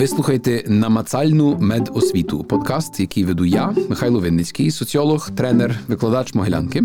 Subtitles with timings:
[0.00, 6.82] Ви слухаєте намацальну медосвіту, подкаст, який веду я, Михайло Винницький, соціолог, тренер, викладач Могилянки.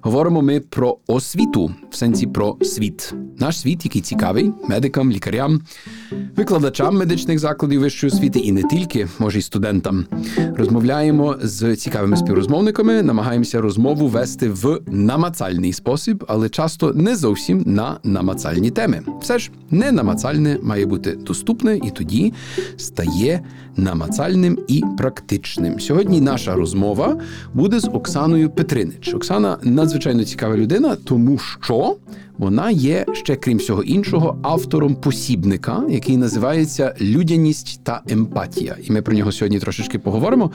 [0.00, 3.14] Говоримо ми про освіту, в сенсі про світ.
[3.38, 5.60] Наш світ, який цікавий медикам, лікарям,
[6.36, 10.06] викладачам медичних закладів вищої освіти і не тільки, може й студентам.
[10.56, 17.98] Розмовляємо з цікавими співрозмовниками, намагаємося розмову вести в намацальний спосіб, але часто не зовсім на
[18.04, 19.02] намацальні теми.
[19.20, 22.32] Все ж не намацальне має бути доступне і тоді
[22.76, 23.42] стає
[23.76, 25.80] намацальним і практичним.
[25.80, 27.16] Сьогодні наша розмова
[27.54, 29.14] буде з Оксаною Петринич.
[29.14, 31.79] Оксана надзвичайно цікава людина, тому що
[32.38, 38.76] вона є ще, крім всього іншого, автором посібника, який називається Людяність та емпатія.
[38.84, 40.50] І ми про нього сьогодні трошечки поговоримо.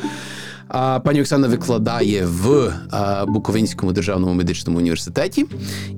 [0.67, 2.73] А пані Оксана викладає в
[3.27, 5.45] Буковинському державному медичному університеті,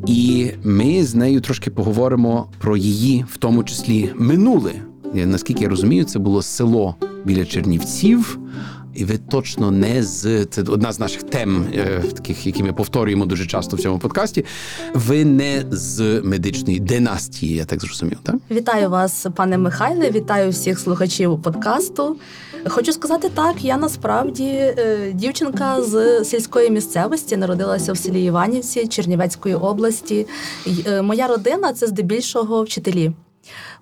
[0.08, 4.72] і ми з нею трошки поговоримо про її, в тому числі, минуле.
[5.14, 8.40] Наскільки я розумію, це було село біля Чернівців.
[8.98, 13.26] І ви точно не з це одна з наших тем, е, таких, які ми повторюємо
[13.26, 14.46] дуже часто в цьому подкасті.
[14.94, 18.18] Ви не з медичної династії, я так зрозумів.
[18.24, 18.36] так?
[18.52, 20.12] Вітаю вас, пане Михайле.
[20.12, 22.18] Вітаю всіх слухачів подкасту.
[22.68, 29.56] Хочу сказати так, я насправді е, дівчинка з сільської місцевості народилася в селі Іванівці Чернівецької
[29.56, 30.28] області.
[30.88, 33.12] Е, моя родина це здебільшого вчителі.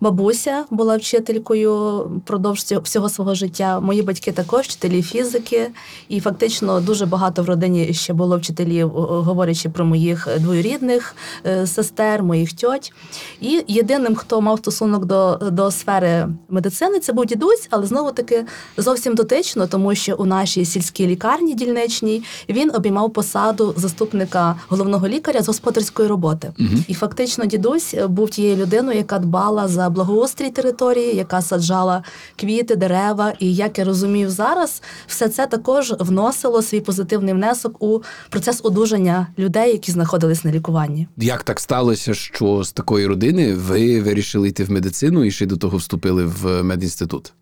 [0.02, 3.80] Бабуся була вчителькою впродовж всього свого життя.
[3.80, 5.71] Мої батьки також вчителі фізики,
[6.09, 12.23] і фактично дуже багато в родині ще було вчителів, говорячи про моїх двоюрідних е, сестер,
[12.23, 12.93] моїх тьоть.
[13.41, 18.45] І єдиним, хто мав стосунок до, до сфери медицини, це був дідусь, але знову таки
[18.77, 25.41] зовсім дотично, тому що у нашій сільській лікарні дільничній він обіймав посаду заступника головного лікаря
[25.41, 26.52] з господарської роботи.
[26.59, 26.69] Угу.
[26.88, 32.03] І фактично дідусь був тією людиною, яка дбала за благоустрій території, яка саджала
[32.36, 33.34] квіти, дерева.
[33.39, 39.27] І як я розумію зараз, все це також вносило свій позитивний внесок у процес одужання
[39.39, 41.08] людей, які знаходились на лікуванні.
[41.17, 45.58] Як так сталося, що з такої родини ви вирішили йти в медицину і ще до
[45.58, 47.33] того вступили в медінститут?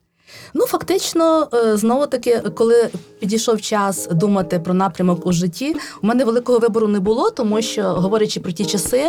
[0.53, 2.89] Ну, фактично, е, знову таки, коли
[3.19, 7.83] підійшов час думати про напрямок у житті, у мене великого вибору не було, тому що,
[7.83, 9.03] говорячи про ті часи,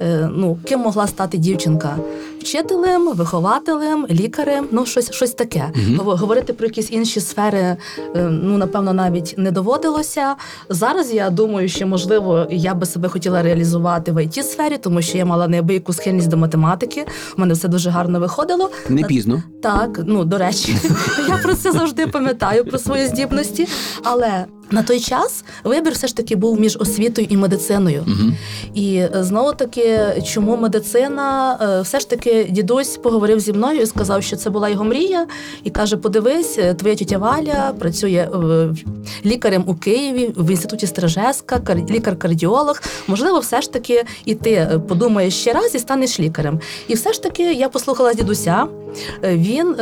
[0.00, 1.96] е, ну ким могла стати дівчинка?
[2.40, 5.72] Вчителем, вихователем, лікарем, ну щось щось таке.
[5.98, 6.10] Угу.
[6.10, 7.76] Говорити про якісь інші сфери, е,
[8.22, 10.34] ну напевно, навіть не доводилося.
[10.68, 15.18] Зараз я думаю, що можливо я би себе хотіла реалізувати в it сфері, тому що
[15.18, 17.06] я мала неабияку схильність до математики.
[17.36, 18.70] У мене все дуже гарно виходило.
[18.88, 19.42] Не пізно.
[19.62, 20.67] Так, ну до речі.
[21.28, 23.68] Я про це завжди пам'ятаю про свої здібності.
[24.04, 28.04] Але на той час вибір все ж таки був між освітою і медициною.
[28.06, 28.32] Угу.
[28.74, 31.58] І е, знову таки, чому медицина?
[31.62, 35.26] Е, все ж таки, дідусь поговорив зі мною і сказав, що це була його мрія,
[35.64, 38.28] і каже: Подивись, е, твоя тітя Валя працює
[39.24, 42.82] лікарем у Києві в інституті Стражеска, лікар-кардіолог.
[43.06, 46.60] Можливо, все ж таки і ти подумаєш ще раз і станеш лікарем.
[46.88, 48.66] І все ж таки я послухала дідуся.
[49.22, 49.76] Він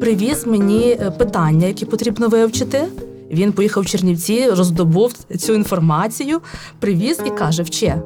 [0.00, 2.84] привіз мені питання, які потрібно вивчити.
[3.30, 6.40] Він поїхав в Чернівці, роздобув цю інформацію,
[6.80, 8.02] привіз і каже: вче.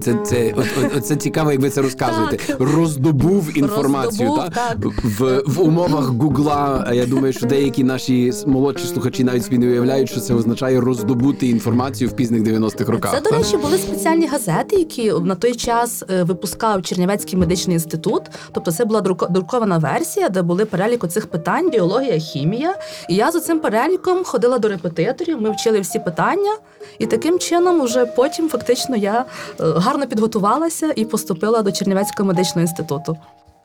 [0.00, 2.36] Це це от, от, це цікаво, як ви це розказуєте.
[2.46, 2.56] Так.
[2.60, 4.76] Роздобув інформацію Роздобув, так?
[4.80, 4.92] так.
[5.04, 6.90] в в умовах Гугла.
[6.92, 11.48] Я думаю, що деякі наші молодші слухачі навіть собі не уявляють, що це означає роздобути
[11.48, 13.14] інформацію в пізних 90-х роках.
[13.14, 18.22] Це, до речі, були спеціальні газети, які на той час е, випускав Чернівецький медичний інститут.
[18.52, 19.00] Тобто, це була
[19.30, 22.74] друкована версія, де були перелік оцих питань: біологія, хімія.
[23.08, 25.40] І я за цим переліком ходила до репетиторів.
[25.40, 26.56] Ми вчили всі питання,
[26.98, 29.24] і таким чином, уже потім фактично я е,
[29.58, 33.16] гарно підготувалася і поступила до Чернівецького медичного інституту,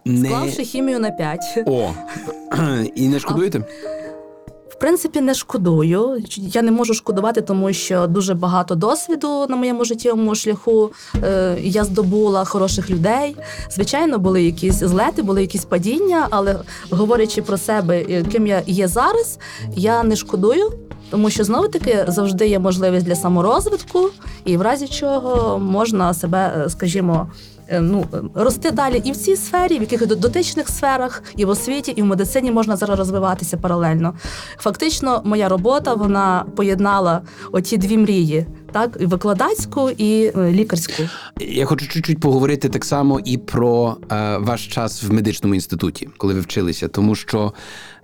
[0.05, 0.29] не...
[0.29, 1.39] склавши хімію на 5.
[1.65, 1.93] О,
[2.95, 3.61] і не шкодуєте?
[4.81, 6.23] Принципі, не шкодую.
[6.37, 10.91] Я не можу шкодувати, тому що дуже багато досвіду на моєму життєвому шляху
[11.23, 13.35] е, я здобула хороших людей.
[13.71, 16.55] Звичайно, були якісь злети, були якісь падіння, але
[16.89, 19.39] говорячи про себе, ким я є зараз,
[19.75, 20.71] я не шкодую.
[21.11, 24.09] Тому що знову таки завжди є можливість для саморозвитку,
[24.45, 29.35] і в разі чого можна себе, е, скажімо, е, ну рости далі і в цій
[29.35, 34.13] сфері, в яких дотичних сферах, і в освіті, і в медицині можна зараз розвиватися паралельно.
[34.57, 37.21] Фактично, моя робота вона поєднала
[37.51, 38.45] оті дві мрії.
[38.71, 41.03] Так, і викладацьку і е, лікарську.
[41.39, 46.33] Я хочу чуть-чуть поговорити так само і про е, ваш час в медичному інституті, коли
[46.33, 47.53] ви вчилися, тому що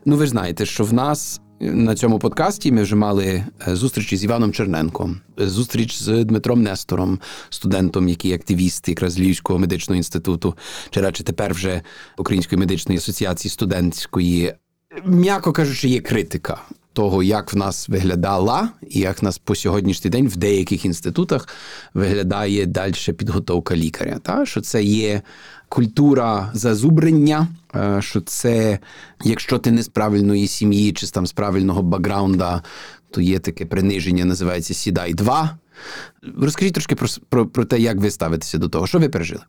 [0.06, 4.24] ну ви знаєте, що в нас на цьому подкасті ми вже мали е, зустрічі з
[4.24, 7.20] Іваном Черненком, зустріч з Дмитром Нестором,
[7.50, 10.56] студентом, який активіст якраз Львівського медичного інституту,
[10.90, 11.82] чи радше тепер вже
[12.18, 14.54] Української медичної асоціації студентської.
[15.06, 16.62] М'яко кажучи, є критика
[16.94, 21.48] того, як в нас виглядала, і як в нас по сьогоднішній день в деяких інститутах
[21.94, 24.20] виглядає далі підготовка лікаря.
[24.24, 24.46] Та?
[24.46, 25.22] Що це є
[25.70, 28.80] культура зазубрення, е, що це,
[29.24, 32.64] якщо ти не з правильної сім'ї чи там з правильного бакграунда,
[33.12, 35.58] то є таке приниження, називається Сідай 2.
[36.38, 39.42] Розкажіть трошки про, про, про те, як ви ставитеся до того, що ви пережили.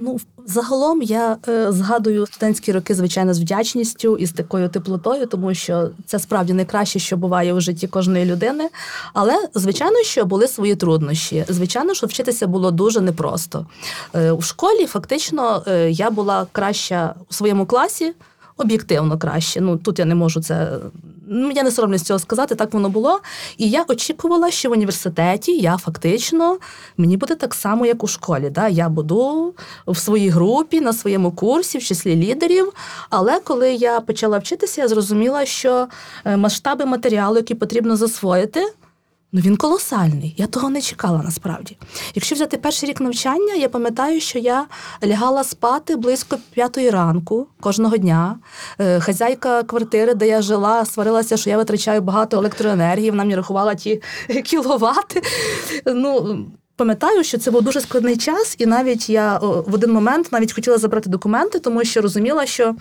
[0.00, 5.54] Ну, загалом я е, згадую студентські роки, звичайно, з вдячністю і з такою теплотою, тому
[5.54, 8.68] що це справді найкраще, що буває у житті кожної людини.
[9.14, 11.44] Але, звичайно, що були свої труднощі.
[11.48, 13.66] Звичайно, що вчитися було дуже непросто.
[14.14, 18.14] Е, у школі фактично е, я була краща у своєму класі.
[18.58, 19.60] Об'єктивно краще.
[19.60, 20.70] Ну тут я не можу це.
[21.30, 23.20] Ну, я не соромлюсь цього сказати, так воно було.
[23.58, 26.58] І я очікувала, що в університеті я фактично
[26.96, 28.50] мені буде так само, як у школі.
[28.50, 28.68] Да?
[28.68, 29.54] Я буду
[29.86, 32.72] в своїй групі, на своєму курсі, в числі лідерів.
[33.10, 35.86] Але коли я почала вчитися, я зрозуміла, що
[36.24, 38.72] е, масштаби матеріалу, які потрібно засвоїти.
[39.32, 40.34] Ну, він колосальний.
[40.36, 41.76] Я того не чекала насправді.
[42.14, 44.66] Якщо взяти перший рік навчання, я пам'ятаю, що я
[45.04, 48.38] лягала спати близько п'ятої ранку кожного дня.
[48.78, 53.74] Е, хазяйка квартири, де я жила, сварилася, що я витрачаю багато електроенергії, вона мені рахувала
[53.74, 54.02] ті
[54.44, 55.22] кіловати.
[55.86, 56.38] Ну,
[56.76, 60.78] Пам'ятаю, що це був дуже складний час, і навіть я в один момент навіть хотіла
[60.78, 62.74] забрати документи, тому що розуміла, що.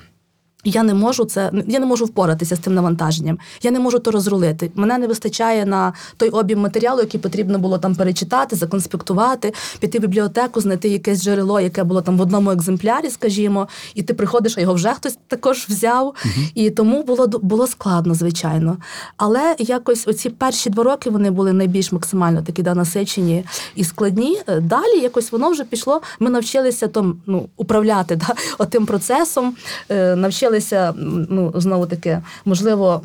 [0.63, 3.39] Я не можу це, я не можу впоратися з тим навантаженням.
[3.61, 4.71] Я не можу то розрулити.
[4.75, 10.01] Мене не вистачає на той об'єм матеріалу, який потрібно було там перечитати, законспектувати, піти в
[10.01, 14.61] бібліотеку, знайти якесь джерело, яке було там в одному екземплярі, скажімо, і ти приходиш, а
[14.61, 16.05] його вже хтось також взяв.
[16.05, 16.45] Угу.
[16.55, 18.77] І тому було було складно, звичайно.
[19.17, 23.45] Але якось оці перші два роки вони були найбільш максимально такі да, насичені
[23.75, 24.41] і складні.
[24.61, 26.01] Далі якось воно вже пішло.
[26.19, 29.55] Ми навчилися там ну, управляти да, отим процесом,
[29.89, 30.93] е, навчилися вчилися,
[31.29, 33.01] ну знову таки, можливо.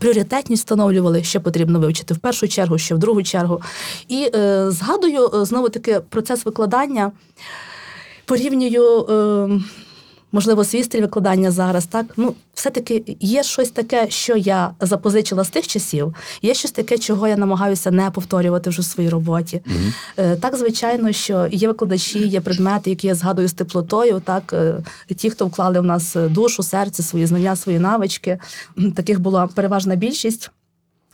[0.00, 3.62] Пріоритетність встановлювали, що потрібно вивчити в першу чергу, що в другу чергу.
[4.08, 7.12] І е, згадую е, знову таки процес викладання,
[8.24, 9.48] порівнюю е,
[10.34, 11.86] можливо, свій стиль викладання зараз.
[11.86, 16.14] Так, ну все-таки є щось таке, що я запозичила з тих часів.
[16.42, 19.62] Є щось таке, чого я намагаюся не повторювати вже в своїй роботі.
[19.66, 20.36] Mm-hmm.
[20.36, 24.22] Так, звичайно, що є викладачі, є предмети, які я згадую з теплотою.
[24.24, 24.74] Так, е,
[25.16, 28.38] ті, хто вклали в нас душу, серце, свої знання, свої навички.
[28.96, 30.50] Таких була переважна більшість.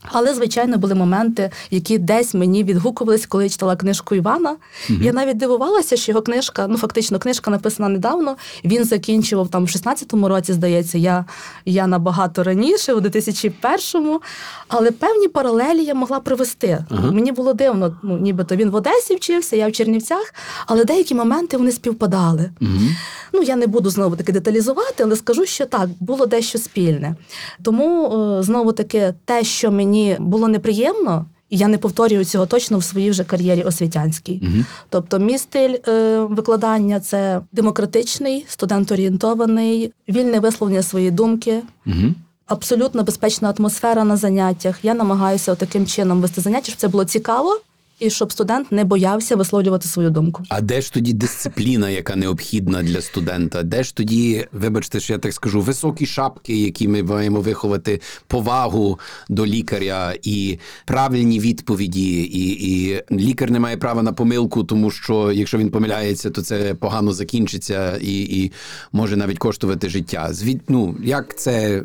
[0.02, 4.56] Але, звичайно, були моменти, які десь мені відгукувались, коли я читала книжку Івана.
[4.91, 8.37] mm Я навіть дивувалася, що його книжка, ну фактично, книжка написана недавно.
[8.64, 11.25] Він закінчував там в 16-му році, здається, я
[11.64, 14.20] я набагато раніше, у 2001-му.
[14.69, 16.85] Але певні паралелі я могла привести.
[16.91, 20.35] uh Мені було дивно, ну нібито він в Одесі вчився, я в Чернівцях,
[20.67, 22.50] але деякі моменти вони співпадали.
[22.61, 22.91] mm
[23.32, 27.14] Ну я не буду знову таки деталізувати, але скажу, що так було дещо спільне.
[27.62, 31.26] Тому е, знову таки те, що мені мені було неприємно.
[31.50, 34.40] І я не повторюю цього точно в своїй вже кар'єрі освітянській.
[34.42, 34.64] Угу.
[34.88, 42.14] Тобто, мій стиль е, викладання це демократичний, студент-орієнтований, вільне висловлення своєї думки, Угу.
[42.46, 44.78] абсолютно безпечна атмосфера на заняттях.
[44.82, 47.60] Я намагаюся таким чином вести заняття, щоб це було цікаво
[48.00, 50.43] і щоб студент не боявся висловлювати свою думку.
[50.49, 53.62] А де ж тоді дисципліна, яка необхідна для студента?
[53.62, 58.99] Де ж тоді, вибачте, що я так скажу, високі шапки, які ми маємо виховати повагу
[59.28, 65.33] до лікаря і правильні відповіді, і і лікар не має права на помилку, тому що
[65.33, 68.52] якщо він помиляється, то це погано закінчиться і і
[68.92, 70.28] може навіть коштувати життя.
[70.33, 71.85] Звід, ну, як це е,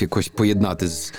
[0.00, 1.12] якось поєднати з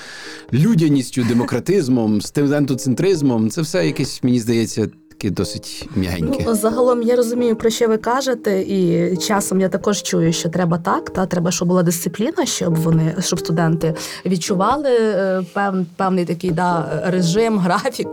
[0.54, 3.50] людяністю, демократизмом, студентоцентризмом?
[3.50, 4.88] Це все якесь мені здається,
[5.24, 6.44] таке досить м'ягеньке.
[6.48, 10.78] Ну, загалом я розумію, про що ви кажете, і часом я також чую, що треба
[10.78, 16.52] так, та треба, щоб була дисципліна, щоб вони, щоб студенти відчували е, пев, певний такий
[16.52, 18.08] да, режим, графік,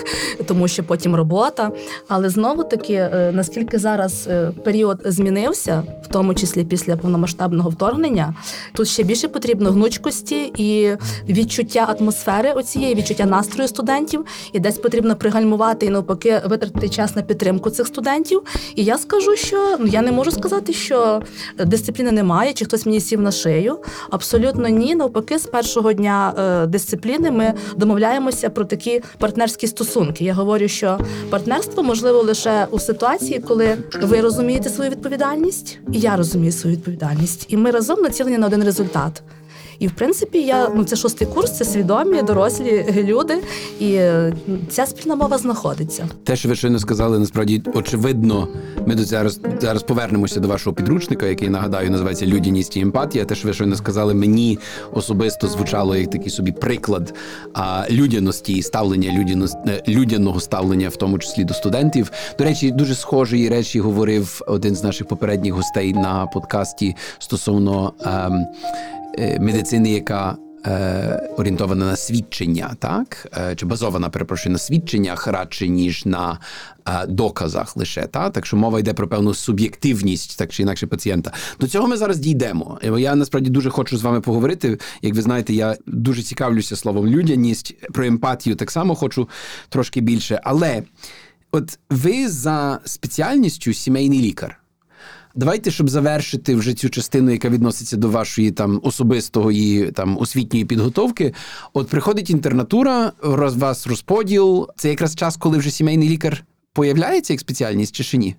[0.47, 1.71] тому що потім робота.
[2.09, 8.35] Але знову таки, е, наскільки зараз е, період змінився, в тому числі після повномасштабного вторгнення,
[8.75, 10.97] тут ще більше потрібно гнучкості і
[11.29, 17.23] відчуття атмосфери оцієї, відчуття настрою студентів, і десь потрібно пригальмувати і навпаки витратити час на
[17.23, 18.43] підтримку цих студентів.
[18.75, 21.23] І я скажу, що ну я не можу сказати, що
[21.67, 23.79] дисципліни немає, чи хтось мені сів на шию.
[24.11, 24.95] Абсолютно ні.
[24.95, 30.25] Навпаки, з першого дня е, дисципліни ми домовляємося про такі партнерські стосунки.
[30.25, 30.99] Я говорю, що
[31.31, 37.47] партнерство можливо лише у ситуації, коли ви розумієте свою відповідальність, і я розумію свою відповідальність,
[37.49, 39.23] і ми разом націлені на один результат.
[39.81, 43.35] І в принципі, я ну це шостий курс, це свідомі, дорослі люди,
[43.81, 44.33] і е,
[44.69, 46.09] ця спільна мова знаходиться.
[46.25, 48.49] Те, що ви щойно сказали, насправді очевидно.
[48.87, 53.25] Ми до зараз зараз повернемося до вашого підручника, який нагадаю називається Людяність і емпатія.
[53.25, 54.59] Те, що ви щойно сказали, мені
[54.93, 57.15] особисто звучало як такий собі приклад
[57.55, 62.11] а, людяності і ставлення людяності, е, людяного ставлення, в тому числі до студентів.
[62.39, 68.47] До речі, дуже схожі речі говорив один з наших попередніх гостей на подкасті стосовно ем,
[69.19, 70.37] медицини, яка
[70.67, 76.39] е, орієнтована на свідчення, так е, чи базована, перепрошую, на свідченнях радше ніж на
[76.89, 81.33] е, доказах лише та так, що мова йде про певну суб'єктивність, так чи інакше пацієнта.
[81.61, 82.79] До цього ми зараз дійдемо.
[82.99, 84.79] Я насправді дуже хочу з вами поговорити.
[85.03, 88.57] Як ви знаєте, я дуже цікавлюся словом людяність про емпатію.
[88.57, 89.29] Так само хочу
[89.69, 90.83] трошки більше, але.
[91.53, 94.60] От ви за спеціальністю сімейний лікар.
[95.35, 100.65] Давайте, щоб завершити вже цю частину, яка відноситься до вашої там особистого і там освітньої
[100.65, 101.35] підготовки.
[101.73, 104.69] От приходить інтернатура, роз вас розподіл.
[104.77, 108.37] Це якраз час, коли вже сімейний лікар появляється як спеціальність чи ще ні?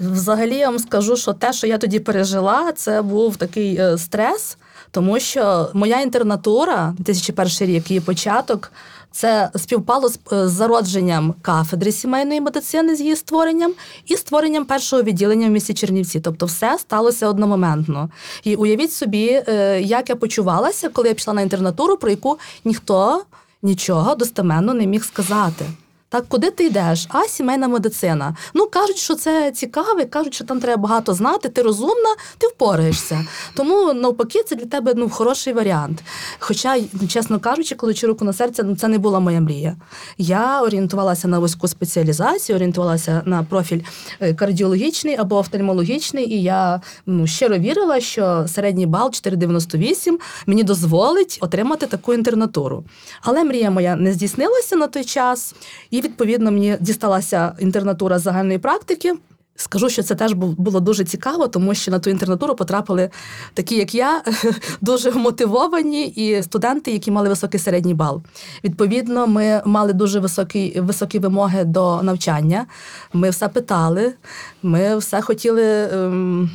[0.00, 4.58] Взагалі я вам скажу, що те, що я тоді пережила, це був такий е, стрес,
[4.90, 8.72] тому що моя інтернатура, 2001 рік, її початок.
[9.12, 13.72] Це співпало з е, зародженням кафедри сімейної медицини з її створенням
[14.06, 16.20] і створенням першого відділення в місті Чернівці.
[16.20, 18.10] Тобто, все сталося одномоментно.
[18.44, 23.22] І уявіть собі, е, як я почувалася, коли я пішла на інтернатуру, про яку ніхто
[23.62, 25.64] нічого достеменно не міг сказати.
[26.10, 27.06] Так, куди ти йдеш?
[27.08, 28.36] А сімейна медицина.
[28.54, 31.48] Ну кажуть, що це цікаве, кажуть, що там треба багато знати.
[31.48, 33.24] Ти розумна, ти впораєшся.
[33.54, 36.02] Тому навпаки, це для тебе ну хороший варіант.
[36.38, 39.76] Хоча, чесно кажучи, коли руку на серце, ну це не була моя мрія.
[40.18, 43.80] Я орієнтувалася на вузьку спеціалізацію, орієнтувалася на профіль
[44.20, 51.38] е, кардіологічний або офтальмологічний, і я ну щиро вірила, що середній бал 4,98 мені дозволить
[51.40, 52.84] отримати таку інтернатуру.
[53.22, 55.54] Але мрія моя не здійснилася на той час.
[55.98, 59.14] І відповідно мені дісталася інтернатура загальної практики.
[59.56, 63.10] Скажу, що це теж було дуже цікаво, тому що на ту інтернатуру потрапили
[63.54, 64.22] такі, як я,
[64.80, 68.22] дуже мотивовані і студенти, які мали високий середній бал.
[68.64, 72.66] Відповідно, ми мали дуже високі високі вимоги до навчання.
[73.12, 74.14] Ми все питали,
[74.62, 75.88] ми все хотіли.
[75.92, 76.50] Ем,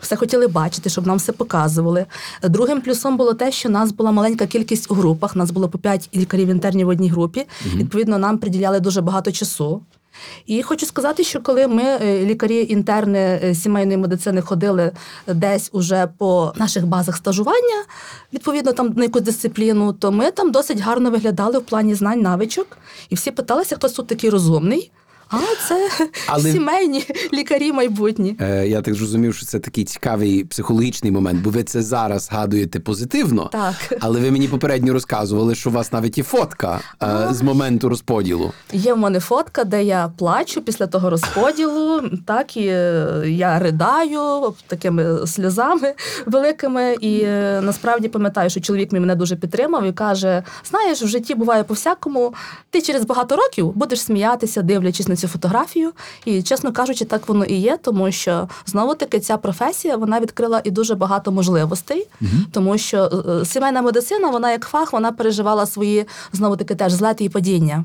[0.00, 2.06] все хотіли бачити, щоб нам все показували.
[2.42, 5.36] Другим плюсом було те, що нас була маленька кількість у групах.
[5.36, 7.46] Нас було по п'ять лікарів інтернів в одній групі.
[7.66, 7.76] Угу.
[7.76, 9.82] Відповідно, нам приділяли дуже багато часу.
[10.46, 14.92] І хочу сказати, що коли ми, е, лікарі-інтерни е, сімейної медицини, ходили
[15.26, 17.84] десь уже по наших базах стажування,
[18.32, 22.78] відповідно там на якусь дисципліну, то ми там досить гарно виглядали в плані знань, навичок,
[23.08, 24.90] і всі питалися, хтось тут такий розумний.
[25.30, 25.88] А це
[26.26, 26.52] Але...
[26.52, 28.36] сімейні лікарі майбутні.
[28.40, 32.80] Е, Я так зрозумів, що це такий цікавий психологічний момент, бо ви це зараз згадуєте
[32.80, 33.48] позитивно.
[33.52, 33.74] Так.
[34.00, 38.52] Але ви мені попередньо розказували, що у вас навіть є фотка е, з моменту розподілу.
[38.72, 42.02] Є в мене фотка, де я плачу після того розподілу.
[42.26, 45.94] Так і е, я ридаю такими сльозами
[46.26, 46.96] великими.
[47.00, 51.34] І е, насправді пам'ятаю, що чоловік мій мене дуже підтримав і каже: знаєш, в житті
[51.34, 52.34] буває по всякому.
[52.70, 55.92] Ти через багато років будеш сміятися, дивлячись на цю фотографію.
[56.24, 60.60] І, чесно кажучи, так воно і є, тому що знову таки ця професія вона відкрила
[60.64, 62.30] і дуже багато можливостей, угу.
[62.52, 67.24] тому що е, сімейна медицина, вона як фах, вона переживала свої знову таки теж злети
[67.24, 67.84] і падіння.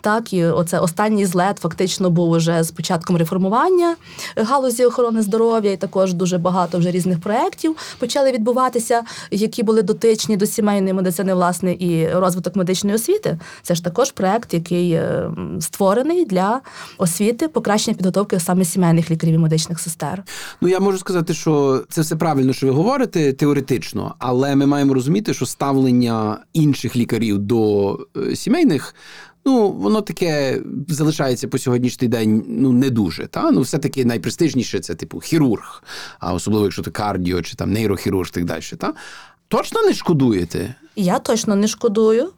[0.00, 3.96] Так, і оце останній злет фактично був уже з початком реформування
[4.36, 10.36] галузі охорони здоров'я, і також дуже багато вже різних проєктів почали відбуватися, які були дотичні
[10.36, 13.38] до сімейної медицини, власне, і розвиток медичної освіти.
[13.62, 16.60] Це ж також проєкт, який е, створений для
[16.98, 20.22] освіти, покращення підготовки саме сімейних лікарів і медичних сестер.
[20.60, 24.94] Ну я можу сказати, що це все правильно, що ви говорите теоретично, але ми маємо
[24.94, 28.94] розуміти, що ставлення інших лікарів до е, сімейних.
[29.44, 33.26] Ну, воно таке залишається по сьогоднішній день ну не дуже.
[33.26, 33.50] Та?
[33.50, 35.82] Ну, все-таки найпрестижніше це типу хірург,
[36.20, 38.62] а особливо якщо ти кардіо чи там нейрохірург, так далі.
[38.78, 38.94] Та?
[39.48, 40.74] Точно не шкодуєте?
[40.96, 42.32] Я точно не шкодую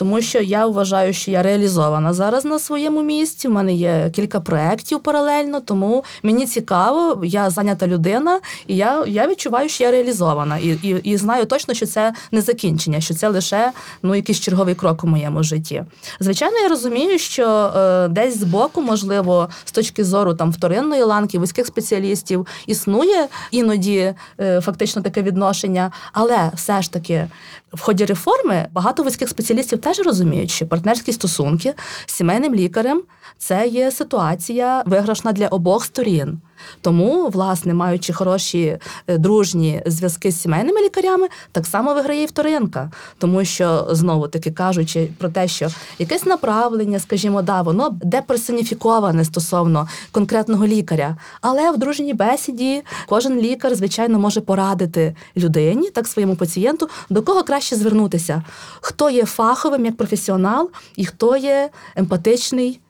[0.00, 3.48] тому що я вважаю, що я реалізована зараз на своєму місці.
[3.48, 9.28] У мене є кілька проєктів паралельно, тому мені цікаво, я зайнята людина, і я я
[9.28, 13.28] відчуваю, що я реалізована, і і, і знаю точно, що це не закінчення, що це
[13.28, 15.84] лише ну якийсь черговий крок у моєму житті.
[16.20, 21.38] Звичайно, я розумію, що е, десь з боку, можливо, з точки зору там вторинної ланки,
[21.38, 27.28] вузьких спеціалістів існує іноді е, фактично таке відношення, але все ж таки
[27.72, 31.74] в ході реформи багато вузьких спеціалістів теж розуміють, що партнерські стосунки
[32.06, 33.02] з сімейним лікарем
[33.40, 36.40] це є ситуація виграшна для обох сторін.
[36.80, 42.90] Тому, власне, маючи хороші е, дружні зв'язки з сімейними лікарями, так само виграє і вторинка.
[43.18, 45.68] Тому що знову таки кажучи про те, що
[45.98, 51.16] якесь направлення, скажімо, да, воно деперсоніфіковане стосовно конкретного лікаря.
[51.40, 57.42] Але в дружній бесіді кожен лікар, звичайно, може порадити людині, так своєму пацієнту, до кого
[57.42, 58.42] краще звернутися,
[58.80, 62.80] хто є фаховим як професіонал і хто є емпатичний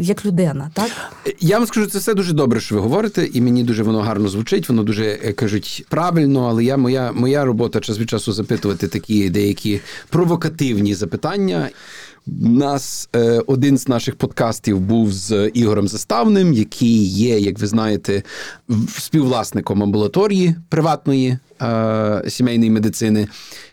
[0.00, 0.90] як людина, так
[1.40, 4.28] я вам скажу, це все дуже добре, що ви говорите, і мені дуже воно гарно
[4.28, 4.68] звучить.
[4.68, 9.30] Воно дуже е, кажуть правильно, але я моя моя робота час від часу запитувати такі
[9.30, 11.70] деякі провокативні запитання.
[12.40, 18.22] Нас е, один з наших подкастів був з Ігорем Заставним, який є, як ви знаєте,
[18.98, 23.28] співвласником амбулаторії приватної е, сімейної медицини.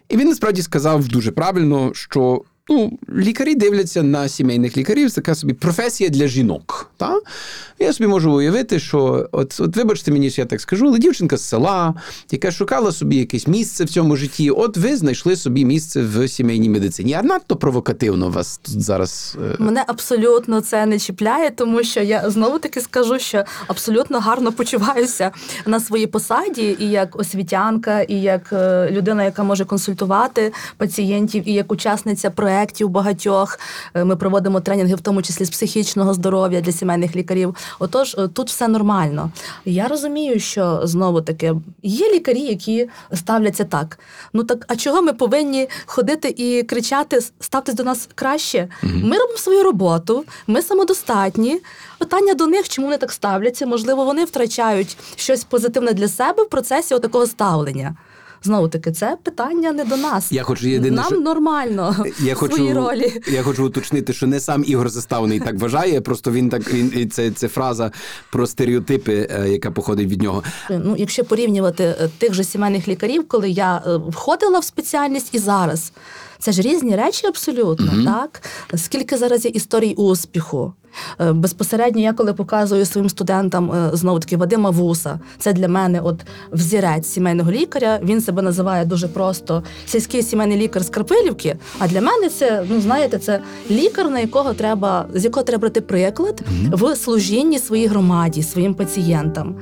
[0.09, 5.35] І він насправді сказав дуже правильно, що ну, лікарі дивляться на сімейних лікарів, це така
[5.35, 6.91] собі професія для жінок.
[6.97, 7.19] Та?
[7.79, 11.37] Я собі можу уявити, що от, от вибачте мені, що я так скажу, але дівчинка
[11.37, 11.93] з села,
[12.31, 16.69] яка шукала собі якесь місце в цьому житті, от ви знайшли собі місце в сімейній
[16.69, 17.13] медицині.
[17.13, 19.37] А надто провокативно вас тут зараз.
[19.53, 24.51] Е, Мене абсолютно це не чіпляє, тому що я знову таки скажу, що абсолютно гарно
[24.51, 25.31] почуваюся
[25.65, 31.53] на своїй посаді, і як освітянка, і як е, людина, яка може консультувати пацієнтів, і
[31.53, 33.59] як учасниця проєктів багатьох.
[33.93, 37.55] Е, ми проводимо тренінги, в тому числі з психічного здоров'я для сімейних лікарів.
[37.79, 39.31] Отож, е, тут все нормально.
[39.65, 43.99] Я розумію, що знову таки є лікарі, які ставляться так.
[44.33, 48.67] Ну так, а чого ми повинні ходити і кричати Ставтесь до нас краще?
[48.83, 48.93] Угу.
[49.03, 51.61] Ми робимо свою роботу, ми самодостатні.
[51.97, 53.65] Питання до них, чому вони так ставляться?
[53.65, 57.95] Можливо, вони втрачають щось позитивне для себе в процесі такого ставлення.
[58.45, 60.31] Знову таки, це питання не до нас.
[60.31, 61.19] Я хочу єдине, Нам що...
[61.19, 63.21] нормально я в своїй хочу, ролі.
[63.27, 66.01] Я хочу уточнити, що не сам Ігор Заставний так вважає.
[66.01, 67.91] Просто він так він це, це фраза
[68.31, 70.43] про стереотипи, е, яка походить від нього.
[70.69, 75.39] Ну, якщо порівнювати е, тих же сімейних лікарів, коли я е, входила в спеціальність і
[75.39, 75.91] зараз.
[76.39, 78.41] Це ж різні речі абсолютно, mm так?
[78.75, 80.73] Скільки зараз є історій успіху?
[81.21, 86.01] Е, безпосередньо я коли показую своїм студентам е, знову таки Вадима Вуса, це для мене
[86.01, 87.99] от взірець сімейного лікаря.
[88.03, 91.57] Він себе називає дуже просто сільський сімейний лікар з Карпилівки.
[91.79, 93.39] А для мене це, ну знаєте, це
[93.71, 99.55] лікар, на якого треба з якого треба брати приклад в служінні своїй громаді, своїм пацієнтам.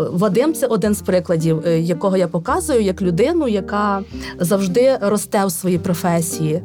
[0.00, 4.02] Е, Вадим це один з прикладів, якого я показую як людину, яка
[4.38, 6.62] завжди росте в своїй професії.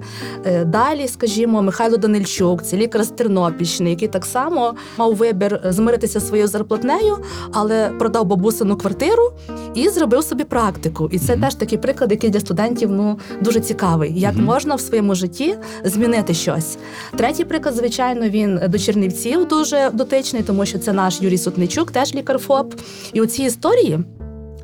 [0.66, 6.48] Далі, скажімо, Михайло Данильчук, це лікар з Тернопільщини, який так само мав вибір змиритися своєю
[6.48, 7.18] зарплатнею,
[7.52, 9.32] але продав бабусину квартиру
[9.74, 11.10] і зробив собі практику.
[11.12, 14.20] І це теж такий приклад, який для студентів ну дуже цікавий.
[14.20, 16.78] Як можна в своєму житті змінити щось?
[17.18, 22.16] Третій приклад, звичайно, він до Чернівців дуже дотичний, тому що це наш Юрій Сутничук, теж
[22.16, 22.74] лікар ФОП.
[23.14, 24.00] І у цій історії,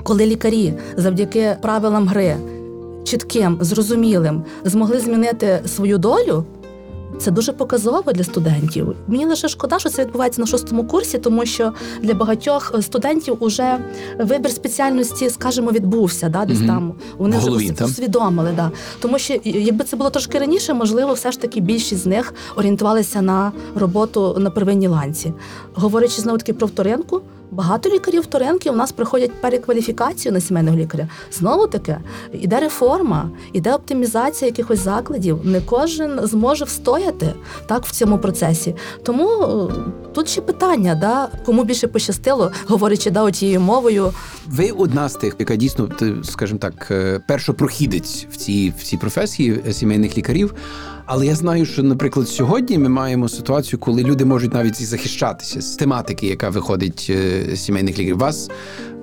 [0.04, 2.36] коли лікарі завдяки правилам гри.
[3.04, 6.46] Чітким, зрозумілим змогли змінити свою долю.
[7.20, 8.96] Це дуже показово для студентів.
[9.08, 13.78] Мені лише шкода, що це відбувається на шостому курсі, тому що для багатьох студентів уже
[14.20, 16.30] вибір спеціальності, скажімо, відбувся.
[16.30, 18.54] Да, десь mm там вони Голові, вже усвідомили.
[18.56, 18.72] Да.
[19.00, 23.22] Тому що якби це було трошки раніше, можливо, все ж таки більшість з них орієнтувалися
[23.22, 25.34] на роботу на первинній ланці.
[25.74, 27.22] Говорячи знову таки про вторинку.
[27.52, 31.08] Багато лікарів Торенки у нас проходять перекваліфікацію на сімейного лікаря.
[31.32, 31.98] Знову таки,
[32.34, 35.40] іде реформа, іде оптимізація якихось закладів.
[35.44, 37.34] Не кожен зможе встояти
[37.68, 38.76] так в цьому процесі.
[39.04, 39.74] Тому е,
[40.14, 44.14] тут ще питання, да, кому більше пощастило, говорячи да, тією мовою.
[44.48, 45.90] Ви одна з тих, яка дійсно,
[46.24, 50.54] скажімо так, е, першопрохідець в цій в цій професії сімейних лікарів.
[51.14, 55.62] Але я знаю, що, наприклад, сьогодні ми маємо ситуацію, коли люди можуть навіть і захищатися
[55.62, 58.18] з тематики, яка виходить е, з сімейних лікарів.
[58.18, 58.50] Вас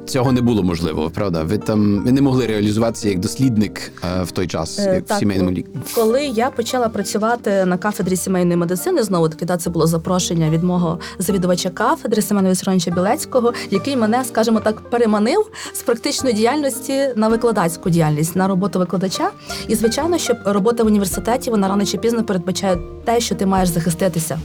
[0.08, 1.42] цього не було можливо, правда?
[1.42, 5.16] Ви там ви не могли реалізуватися як дослідник е, в той час, е, як так,
[5.16, 5.74] в сімейному лікарі.
[5.94, 10.62] Коли я почала працювати на кафедрі сімейної медицини, знову таки да, це було запрошення від
[10.62, 17.28] мого завідувача кафедри Семена Вісеровича Білецького, який мене, скажімо так, переманив з практичної діяльності на
[17.28, 19.30] викладацьку діяльність на роботу викладача.
[19.68, 23.68] І звичайно, що робота в університеті вона рано чи пізно передбачає те, що ти маєш
[23.68, 24.38] захиститися.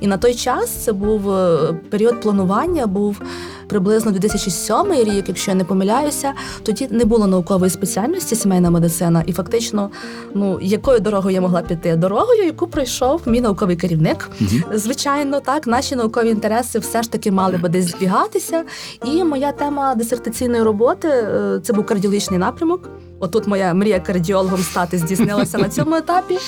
[0.00, 1.58] І на той час це був е,
[1.90, 3.20] період планування, був
[3.68, 9.32] приблизно 2007 рік, якщо я не помиляюся, тоді не було наукової спеціальності сімейна медицина, і
[9.32, 9.90] фактично,
[10.34, 11.96] ну якою дорогою я могла піти?
[11.96, 14.30] Дорогою, яку пройшов мій науковий керівник.
[14.40, 14.50] Угу.
[14.74, 18.64] Звичайно, так наші наукові інтереси все ж таки мали би десь збігатися.
[19.04, 22.90] І моя тема дисертаційної роботи е, це був кардіологічний напрямок.
[23.20, 26.38] Отут моя мрія кардіологом стати здійснилася на цьому етапі.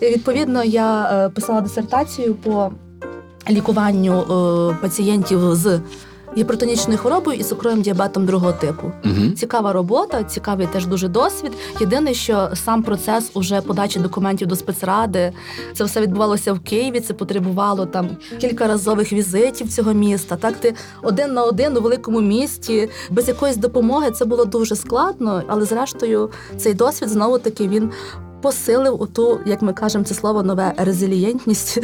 [0.00, 2.72] І, Відповідно, я е, писала дисертацію по
[3.50, 5.80] лікуванню е, пацієнтів з
[6.36, 8.92] гіпертонічною хворобою і цукровим діабетом другого типу.
[9.04, 9.30] Угу.
[9.36, 11.52] Цікава робота, цікавий теж дуже досвід.
[11.80, 15.32] Єдине, що сам процес уже подачі документів до спецради,
[15.74, 17.00] це все відбувалося в Києві.
[17.00, 18.08] Це потребувало там
[18.40, 20.36] кількаразових візитів цього міста.
[20.36, 25.42] Так, ти один на один у великому місті, без якоїсь допомоги це було дуже складно,
[25.48, 27.90] але зрештою цей досвід знову таки він
[28.42, 31.78] посилив оту, як ми кажемо, це слово нове резилієнтність.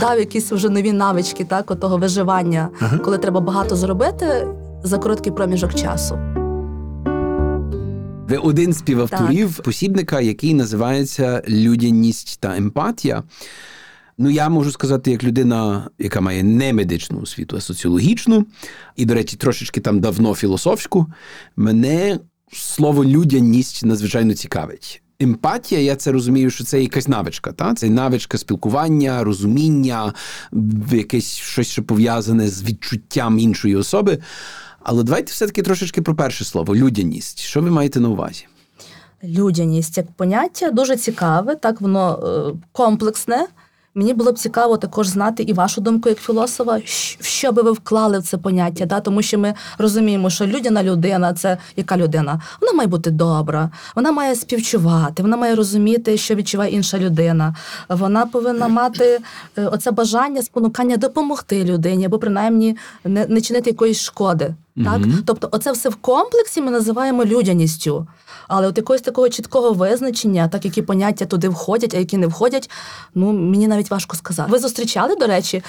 [0.00, 2.98] Дав якісь вже нові навички, так, отого виживання, Ага.
[2.98, 4.46] коли треба багато зробити
[4.84, 6.18] за короткий проміжок часу.
[8.28, 13.22] Ви один з співавторів посібника, який називається Людяність та емпатія.
[14.18, 18.46] Ну, я можу сказати, як людина, яка має не медичну освіту, а соціологічну,
[18.96, 21.06] і, до речі, трошечки там давно філософську,
[21.56, 22.18] мене
[22.52, 25.02] слово людяність надзвичайно цікавить.
[25.22, 27.52] Емпатія, я це розумію, що це якась навичка.
[27.52, 27.74] Та?
[27.74, 30.12] Це навичка спілкування, розуміння,
[30.90, 34.18] якесь щось, що пов'язане з відчуттям іншої особи.
[34.80, 37.38] Але давайте все-таки трошечки про перше слово людяність.
[37.40, 38.46] Що ви маєте на увазі?
[39.24, 42.18] Людяність як поняття дуже цікаве, так воно
[42.54, 43.46] е, комплексне.
[43.94, 46.78] Мені було б цікаво також знати і вашу думку як філософа,
[47.20, 49.00] що би ви вклали в це поняття, да?
[49.00, 52.40] тому що ми розуміємо, що людяна людина це яка людина?
[52.60, 57.54] Вона має бути добра, вона має співчувати, вона має розуміти, що відчуває інша людина.
[57.88, 59.20] Вона повинна мати
[59.58, 64.54] е, оце бажання, спонукання допомогти людині, або принаймні не, не чинити якоїсь шкоди.
[64.84, 64.98] Так?
[64.98, 65.22] Мгм.
[65.26, 68.06] Тобто, оце все в комплексі ми називаємо людяністю.
[68.54, 72.70] Але от якогось такого чіткого визначення, так які поняття туди входять, а які не входять,
[73.14, 74.52] ну мені навіть важко сказати.
[74.52, 75.62] Ви зустрічали, до речі,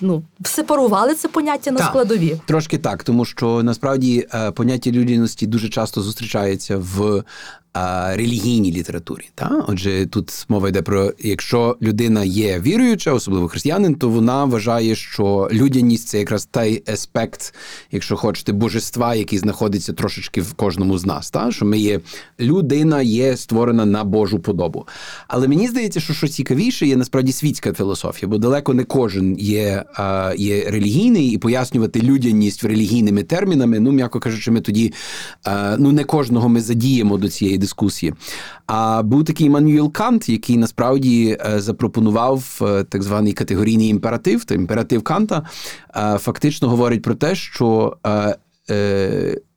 [0.00, 1.88] ну сепарували це поняття на Так.
[1.88, 2.40] складові.
[2.46, 7.24] Трошки так, тому що насправді е, поняття людяності дуже часто зустрічається в
[8.14, 9.30] релігійній літературі.
[9.34, 9.64] Та?
[9.68, 15.48] Отже, тут мова йде про якщо людина є віруюча, особливо християнин, то вона вважає, що
[15.52, 17.54] людяність це якраз той аспект,
[17.92, 21.30] якщо хочете, божества, який знаходиться трошечки в кожному з нас.
[21.30, 21.52] Та?
[21.52, 22.00] Що ми є
[22.40, 24.86] людина є створена на Божу подобу.
[25.28, 29.84] Але мені здається, що що цікавіше є насправді світська філософія, бо далеко не кожен є,
[30.36, 34.92] є релігійний, і пояснювати людяність релігійними термінами, ну м'яко кажучи, ми тоді
[35.78, 38.14] ну не кожного ми задіємо до цієї дискусії.
[38.66, 44.54] А був такий Мануїл Кант, який насправді е, запропонував е, так званий категорійний імператив, то
[44.54, 45.46] імператив Канта
[45.96, 47.96] е, фактично говорить про те, що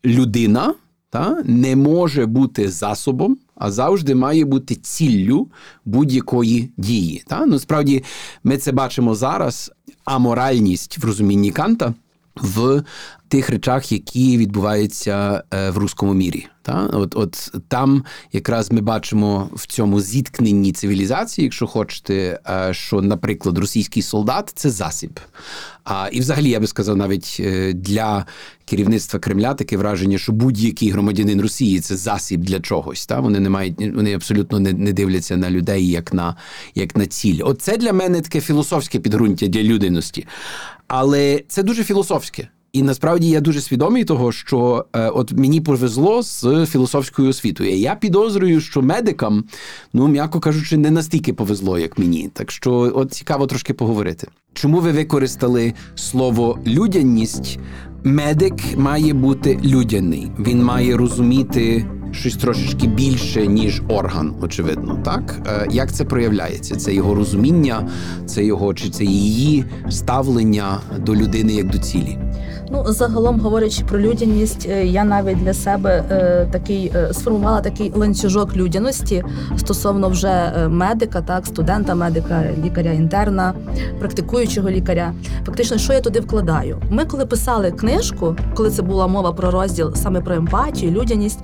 [0.06, 0.74] людина
[1.10, 5.48] та, не може бути засобом, а завжди має бути ціллю
[5.86, 7.24] будь-якої дії.
[7.28, 7.46] Та?
[7.46, 7.60] Ну,
[8.44, 9.72] ми це бачимо зараз.
[10.06, 11.94] Аморальність в розумінні Канта
[12.36, 12.84] в
[13.28, 16.48] тих речах, які відбуваються е, в руському мірі.
[16.62, 16.90] Та?
[16.94, 23.58] От, от там якраз ми бачимо в цьому зіткненні цивілізації, якщо хочете, е, що, наприклад,
[23.58, 25.20] російський солдат це засіб.
[25.84, 28.26] А, і взагалі, я би сказав, навіть е, для
[28.66, 33.06] керівництва Кремля таке враження, що будь-який громадянин Росії це засіб для чогось.
[33.06, 33.20] Та?
[33.20, 36.36] Вони не мають, вони абсолютно не, не дивляться на людей як на,
[36.76, 37.40] як на ціль.
[37.44, 40.26] От це для мене таке філософське підґрунтя для людяності.
[40.96, 42.48] Але це дуже філософське.
[42.74, 47.78] І насправді я дуже свідомий того, що е, от мені повезло з філософською освітою.
[47.78, 49.44] Я підозрюю, що медикам,
[49.94, 52.30] ну м'яко кажучи, не настільки повезло, як мені.
[52.34, 54.28] Так що, от цікаво трошки поговорити.
[54.54, 57.60] Чому ви використали слово людяність?
[58.04, 60.32] Медик має бути людяний.
[60.40, 65.00] Він має розуміти щось трошечки більше, ніж орган, очевидно.
[65.04, 66.76] Так Е, як це проявляється?
[66.76, 67.88] Це його розуміння,
[68.26, 72.18] це його чи це її ставлення до людини як до цілі.
[72.72, 77.92] Ну, загалом говорячи про людяність, е, я навіть для себе е, такий е, сформувала такий
[77.96, 79.24] ланцюжок людяності
[79.58, 83.54] стосовно вже е, медика, так, студента, медика, лікаря, інтерна,
[84.00, 85.14] практикуючого лікаря.
[85.46, 86.82] Фактично, що я туди вкладаю?
[86.90, 91.40] Ми, коли писали книжку, коли це була мова про розділ саме про емпатію, людяність,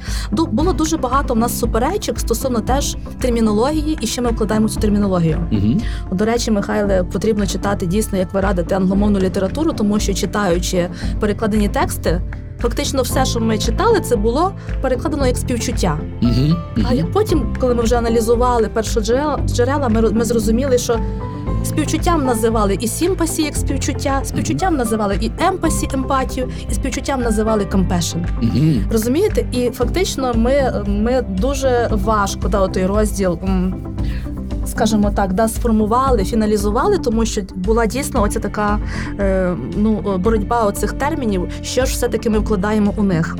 [0.59, 5.47] було дуже багато в нас суперечок стосовно теж термінології і що ми вкладаємо цю термінологію.
[5.51, 5.81] Угу.
[6.11, 11.69] До речі, Михайле, потрібно читати дійсно, як ви радите англомовну літературу, тому що читаючи перекладені
[11.69, 12.21] тексти,
[12.59, 15.97] фактично все, що ми читали, це було перекладено як співчуття.
[16.21, 16.55] Угу.
[16.83, 20.99] А потім, коли ми вже аналізували першоджерела, джерела, ми, ми зрозуміли, що
[21.63, 28.25] співчуттям називали і sympathy як співчуття, співчуттям називали і empathy, емпатію, і співчуттям називали compassion.
[28.41, 28.91] Угу.
[28.91, 29.45] Розумієте?
[29.51, 33.39] І фактично ми, ми дуже важко да, той розділ.
[34.71, 38.79] Скажімо так, да, сформували, фіналізували, тому що була дійсно оця така
[39.19, 43.37] е, ну, боротьба оцих термінів, що ж все-таки ми вкладаємо у них.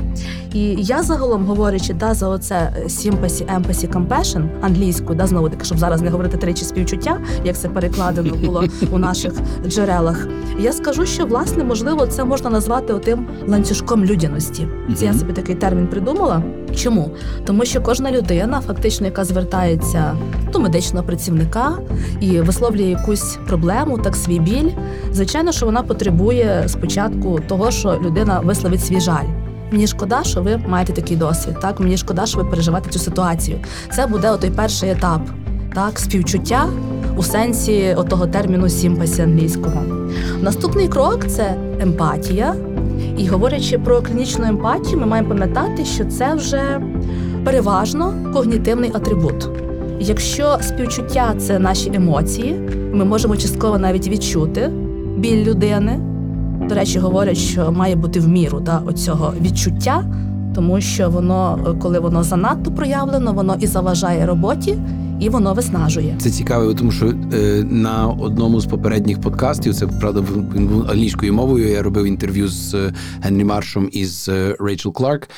[0.54, 5.78] І я загалом говорячи, да, за оце sympathy, empathy, compassion англійською, да, знову таки, щоб
[5.78, 9.32] зараз не говорити тричі співчуття, як це перекладено було у наших
[9.66, 10.28] джерелах.
[10.60, 14.66] Я скажу, що власне можливо це можна назвати отим ланцюжком людяності.
[14.96, 16.42] Це я собі такий термін придумала.
[16.76, 17.10] Чому?
[17.44, 20.16] Тому що кожна людина, фактично, яка звертається
[20.52, 21.78] до медичного працівника
[22.20, 24.70] і висловлює якусь проблему, так свій біль,
[25.12, 29.49] звичайно, що вона потребує спочатку того, що людина висловить свій жаль.
[29.72, 31.54] Мені шкода, що ви маєте такий досвід.
[31.62, 33.58] Так, мені шкода, що ви переживаєте цю ситуацію.
[33.92, 35.20] Це буде той перший етап,
[35.74, 36.68] так, співчуття
[37.16, 39.82] у сенсі отого терміну сімпасі англійського.
[40.40, 42.54] Наступний крок це емпатія.
[43.18, 46.80] І говорячи про клінічну емпатію, ми маємо пам'ятати, що це вже
[47.44, 49.50] переважно когнітивний атрибут.
[50.00, 52.54] Якщо співчуття це наші емоції,
[52.92, 54.70] ми можемо частково навіть відчути
[55.16, 56.09] біль людини.
[56.68, 60.04] До речі, говорять, що має бути в міру да, оцього відчуття,
[60.54, 64.78] тому що воно, коли воно занадто проявлено, воно і заважає роботі,
[65.20, 66.16] і воно виснажує.
[66.18, 71.68] Це цікаво, тому що е, на одному з попередніх подкастів, це правда був англійською мовою.
[71.68, 75.28] Я робив інтерв'ю з е, Генрі Маршом і з е, Рейчел Кларк.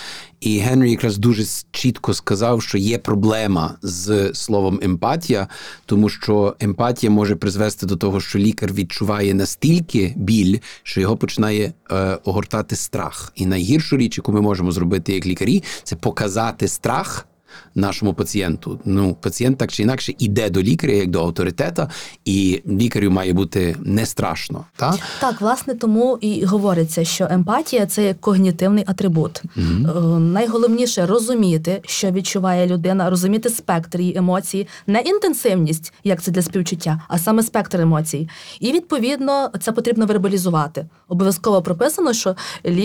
[0.41, 5.49] І Генрі якраз дуже чітко сказав, що є проблема з словом емпатія,
[5.87, 11.73] тому що емпатія може призвести до того, що лікар відчуває настільки біль, що його починає
[11.91, 13.33] е, огортати страх.
[13.35, 17.27] І найгіршу річ, яку ми можемо зробити як лікарі, це показати страх
[17.75, 18.81] нашому пацієнту.
[18.85, 21.91] Ну, пацієнт так чи інакше іде до лікаря як до авторитета,
[22.25, 24.65] і лікарю має бути не страшно.
[24.77, 29.43] Так, так власне, тому і говориться, що емпатія це когнітивний атрибут.
[29.57, 30.19] Угу.
[30.19, 37.01] Найголовніше розуміти, що відчуває людина, розуміти спектр її емоцій, не інтенсивність, як це для співчуття,
[37.09, 38.29] а саме спектр емоцій.
[38.61, 40.87] І відповідно це потрібно вербалізувати.
[41.09, 42.37] Обов'язково прописано, що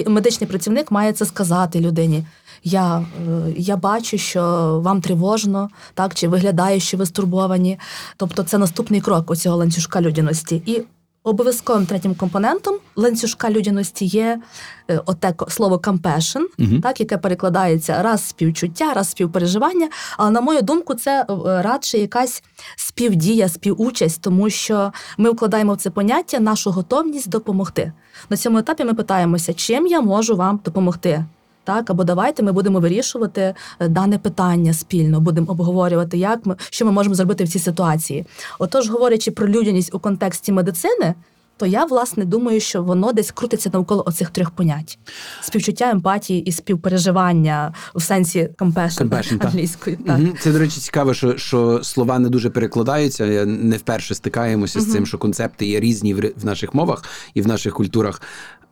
[0.08, 2.23] медичний працівник має це сказати людині
[2.63, 4.41] я е, я бачу, що
[4.84, 7.80] вам тривожно, так чи виглядає, що ви стурбовані.
[8.17, 10.62] Тобто це наступний крок у цього ланцюжка людяності.
[10.65, 10.82] І
[11.28, 14.41] обов'язковим третім компонентом ланцюжка людяності є
[14.89, 19.89] е, оте слово compassion, uh так, яке перекладається раз співчуття, раз співпереживання.
[20.17, 21.26] Але на мою думку, це е,
[21.62, 22.43] радше якась
[22.76, 27.91] співдія, співучасть, тому що ми вкладаємо в це поняття нашу готовність допомогти.
[28.30, 31.26] На цьому етапі ми питаємося, чим я можу вам допомогти
[31.67, 36.86] так або давайте ми будемо вирішувати е, дане питання спільно, будемо обговорювати, як ми що
[36.86, 38.25] ми можемо зробити в цій ситуації.
[38.60, 41.13] Отож, говорячи про людяність у контексті медицини.
[41.58, 44.99] То я власне думаю, що воно десь крутиться навколо оцих трьох понять:
[45.41, 49.97] співчуття, емпатії і співпереживання в сенсі compassion англійською.
[50.08, 50.19] Так.
[50.19, 50.27] Угу.
[50.39, 53.45] Це, до речі, цікаво, що що слова не дуже перекладаються.
[53.45, 54.88] Не вперше стикаємося угу.
[54.88, 57.03] з цим, що концепти є різні в наших мовах
[57.34, 58.21] і в наших культурах.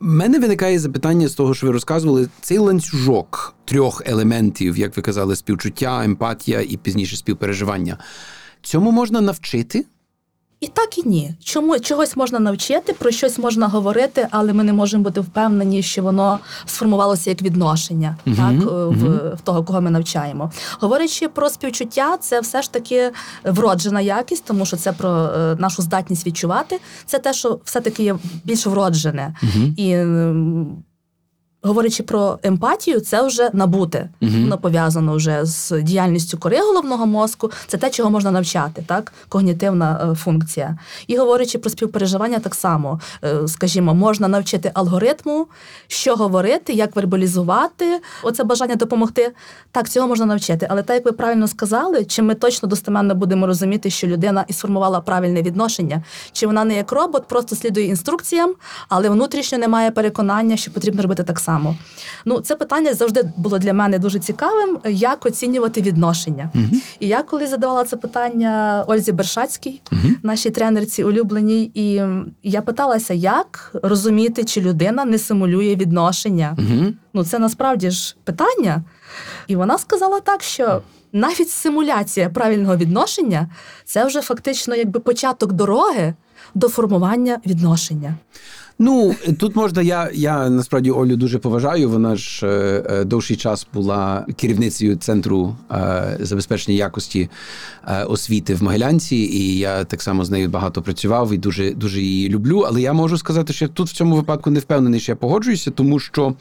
[0.00, 5.36] Мене виникає запитання з того, що ви розказували, цей ланцюжок трьох елементів, як ви казали,
[5.36, 7.98] співчуття, емпатія і пізніше співпереживання.
[8.62, 9.86] Цьому можна навчити?
[10.60, 11.34] І так і ні.
[11.44, 16.02] Чому чогось можна навчити, про щось можна говорити, але ми не можемо бути впевнені, що
[16.02, 18.88] воно сформувалося як відношення, uh-huh, так uh-huh.
[18.88, 20.52] В, в того, кого ми навчаємо.
[20.80, 23.12] Говорячи про співчуття, це все ж таки
[23.44, 26.80] вроджена якість, тому що це про е, нашу здатність відчувати.
[27.06, 29.74] Це те, що все таки є більш вроджене uh-huh.
[29.76, 29.96] і
[31.66, 34.08] говорячи про емпатію, це вже набуте.
[34.22, 34.32] Угу.
[34.32, 37.50] Воно пов'язано вже з діяльністю кори головного мозку.
[37.66, 40.78] Це те, чого можна навчати, так когнітивна е, функція.
[41.06, 45.46] І говорячи про співпереживання, так само, е, скажімо, можна навчити алгоритму,
[45.86, 49.32] що говорити, як вербалізувати оце бажання допомогти.
[49.70, 50.66] Так, цього можна навчити.
[50.70, 54.52] Але так, як ви правильно сказали, чи ми точно достеменно будемо розуміти, що людина і
[54.52, 56.02] сформувала правильне відношення,
[56.32, 58.54] чи вона не як робот, просто слідує інструкціям,
[58.88, 61.76] але внутрішньо не має переконання, що потрібно робити так само само.
[62.24, 66.50] Ну, це питання завжди було для мене дуже цікавим, як оцінювати відношення.
[66.54, 72.02] uh І я коли задавала це питання Ользі Бершацькій, uh нашій тренерці улюбленій, і
[72.42, 76.56] я питалася, як розуміти, чи людина не симулює відношення.
[76.58, 78.82] uh Ну, це насправді ж питання.
[79.46, 80.82] І вона сказала так, що.
[81.12, 83.48] Навіть симуляція правильного відношення
[83.84, 86.14] це вже фактично якби початок дороги
[86.54, 88.14] до формування відношення.
[88.78, 89.82] Ну тут можна.
[89.82, 91.90] Я я насправді Олю дуже поважаю.
[91.90, 97.30] Вона ж е, е, довший час була керівницею центру е, забезпечення якості
[97.86, 102.00] е, освіти в Могилянці, і я так само з нею багато працював і дуже дуже
[102.00, 102.64] її люблю.
[102.66, 105.70] Але я можу сказати, що я тут в цьому випадку не впевнений, що я погоджуюся,
[105.70, 106.34] тому що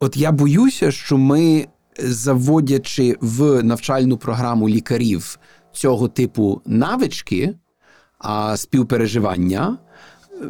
[0.00, 1.66] от я боюся, що ми,
[1.98, 5.38] заводячи в навчальну програму лікарів
[5.72, 7.54] цього типу навички,
[8.18, 9.78] а співпереживання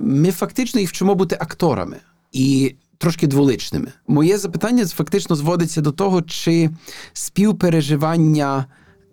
[0.01, 1.96] ми фактично їх вчимо бути акторами.
[2.33, 3.92] І трошки дволичними.
[4.09, 6.70] Моє запитання фактично зводиться до того, чи
[7.12, 8.66] співпереживання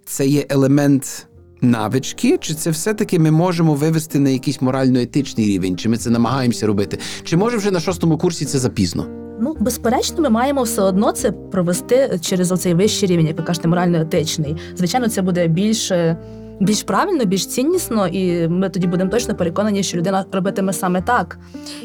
[0.05, 1.27] це є елемент
[1.61, 6.67] навички, чи це все-таки ми можемо вивести на якийсь морально-етичний рівень, чи ми це намагаємося
[6.67, 6.99] робити?
[7.23, 9.07] Чи може вже на шостому курсі це запізно?
[9.39, 13.67] Ну, безперечно, ми маємо все одно це провести через оцей вищий рівень, як ви кажете,
[13.67, 14.55] морально-етичний.
[14.75, 16.17] Звичайно, це буде більше
[16.59, 21.39] більш правильно, більш ціннісно, і ми тоді будемо точно переконані, що людина робитиме саме так.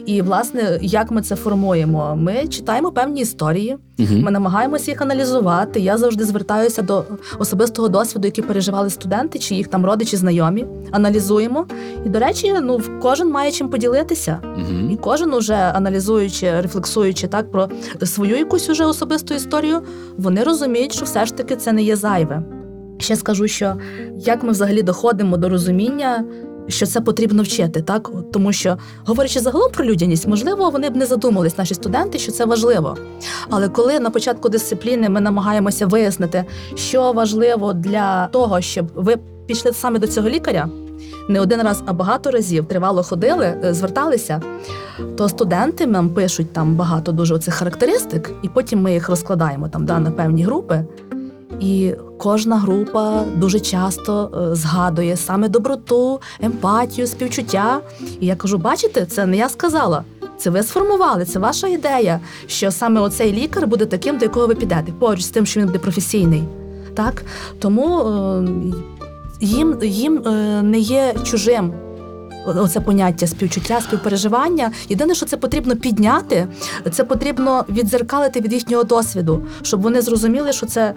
[0.06, 2.16] І власне, як ми це формуємо?
[2.16, 4.08] Ми читаємо певні історії, Угу.
[4.18, 5.80] ми намагаємося їх аналізувати.
[5.80, 7.04] Я завжди звертаюся до
[7.38, 10.66] особистого досвіду, який переживали студенти, чи їх там родичі, знайомі.
[10.90, 11.66] Аналізуємо.
[12.06, 14.38] І до речі, ну кожен має чим поділитися.
[14.56, 14.96] І Угу.
[15.00, 17.68] кожен уже аналізуючи, рефлексуючи так про
[18.04, 19.80] свою якусь уже особисту історію,
[20.18, 22.42] вони розуміють, що все ж таки це не є зайве.
[23.00, 23.74] Ще скажу, що
[24.18, 26.24] як ми взагалі доходимо до розуміння,
[26.68, 31.06] що це потрібно вчити, так тому що говорячи загалом про людяність, можливо, вони б не
[31.06, 32.96] задумались, наші студенти, що це важливо.
[33.50, 39.72] Але коли на початку дисципліни ми намагаємося вияснити, що важливо для того, щоб ви пішли
[39.72, 40.68] саме до цього лікаря,
[41.28, 44.42] не один раз, а багато разів тривало ходили, е, зверталися,
[45.16, 49.86] то студенти нам пишуть там багато дуже оцих характеристик, і потім ми їх розкладаємо там
[49.86, 50.84] да, на певні групи.
[51.60, 57.80] І кожна група дуже часто е, згадує саме доброту, емпатію, співчуття.
[58.20, 60.04] І я кажу: бачите, це не я сказала.
[60.38, 64.54] Це ви сформували, це ваша ідея, що саме оцей лікар буде таким, до якого ви
[64.54, 66.42] підете, поруч з тим, що він буде професійний.
[66.94, 67.22] Так?
[67.58, 68.48] Тому е,
[69.40, 71.72] їм, їм е, не є чужим
[72.46, 74.72] оце поняття співчуття, співпереживання.
[74.88, 76.46] Єдине, що це потрібно підняти,
[76.90, 80.94] це потрібно відзеркалити від їхнього досвіду, щоб вони зрозуміли, що це.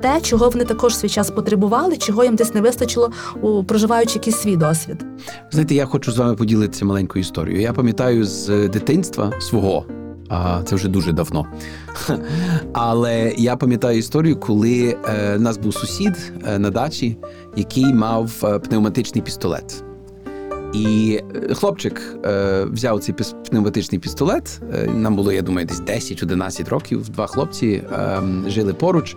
[0.00, 3.10] Те, чого вони також свій час потребували, чого їм десь не вистачило,
[3.42, 5.06] у проживаючи якийсь свій досвід.
[5.50, 7.62] Знаєте, я хочу з вами поділитися маленькою історією.
[7.62, 9.84] Я пам'ятаю з дитинства свого.
[10.28, 11.46] А це вже дуже давно.
[12.72, 17.16] Але я пам'ятаю історію, коли е, нас був сусід е, на дачі,
[17.56, 19.84] який мав е, пневматичний пістолет.
[20.74, 21.20] І
[21.54, 23.14] хлопчик е, взяв цей
[23.50, 24.60] пневматичний пістолет.
[24.94, 27.08] Нам було, я думаю, десь 10-11 років.
[27.08, 29.16] Два хлопці е, жили поруч.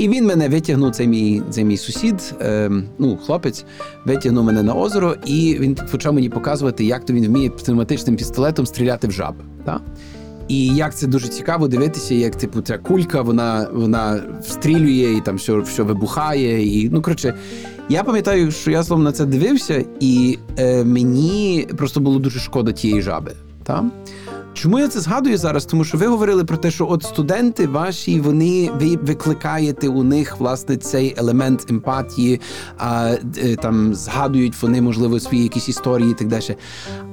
[0.00, 3.64] І він мене витягнув, цей мій, цей мій сусід, е, ну, хлопець,
[4.04, 8.66] витягнув мене на озеро, і він почав мені показувати, як то він вміє пневматичним пістолетом
[8.66, 9.34] стріляти в жаб.
[9.64, 9.80] Та?
[10.48, 15.36] І як це дуже цікаво дивитися, як типу ця кулька, вона, вона встрілює і там
[15.36, 16.66] все, все вибухає.
[16.66, 17.34] І, ну, коротше,
[17.88, 22.72] я пам'ятаю, що я словом на це дивився, і е, мені просто було дуже шкода
[22.72, 23.32] тієї жаби.
[23.62, 23.84] Та?
[24.54, 25.64] Чому я це згадую зараз?
[25.64, 30.40] Тому що ви говорили про те, що от студенти ваші, вони ви викликаєте у них
[30.40, 32.40] власне цей елемент емпатії,
[32.78, 36.56] а е, там згадують вони, можливо, свої якісь історії і так далі.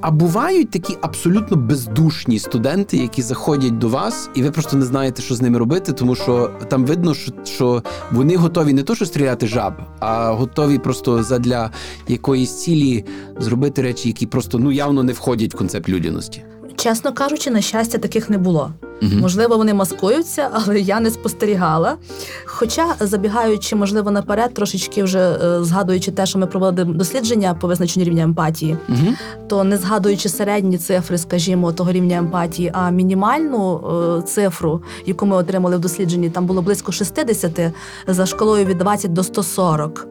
[0.02, 5.22] А бувають такі абсолютно бездушні студенти, які заходять до вас, і ви просто не знаєте,
[5.22, 9.06] що з ними робити, тому що там видно, що, що вони готові не то, що
[9.06, 11.72] стріляти жаб, а готові просто задля
[12.08, 13.06] якоїсь цілі
[13.40, 16.44] зробити речі, які просто ну явно не входять в концепт людяності.
[16.78, 18.72] Чесно кажучи, на щастя, таких не було.
[19.02, 19.20] Мгм.
[19.20, 21.98] Можливо, вони маскуються, але я не спостерігала.
[22.46, 28.06] Хоча, забігаючи, можливо, наперед, трошечки вже е, згадуючи те, що ми проводили дослідження по визначенню
[28.06, 29.14] рівня емпатії, Угу.
[29.48, 33.82] то не згадуючи середні цифри, скажімо, того рівня емпатії, а мінімальну
[34.20, 37.60] е, цифру, яку ми отримали в дослідженні, там було близько 60
[38.08, 40.08] за шкалою від 20 до 140.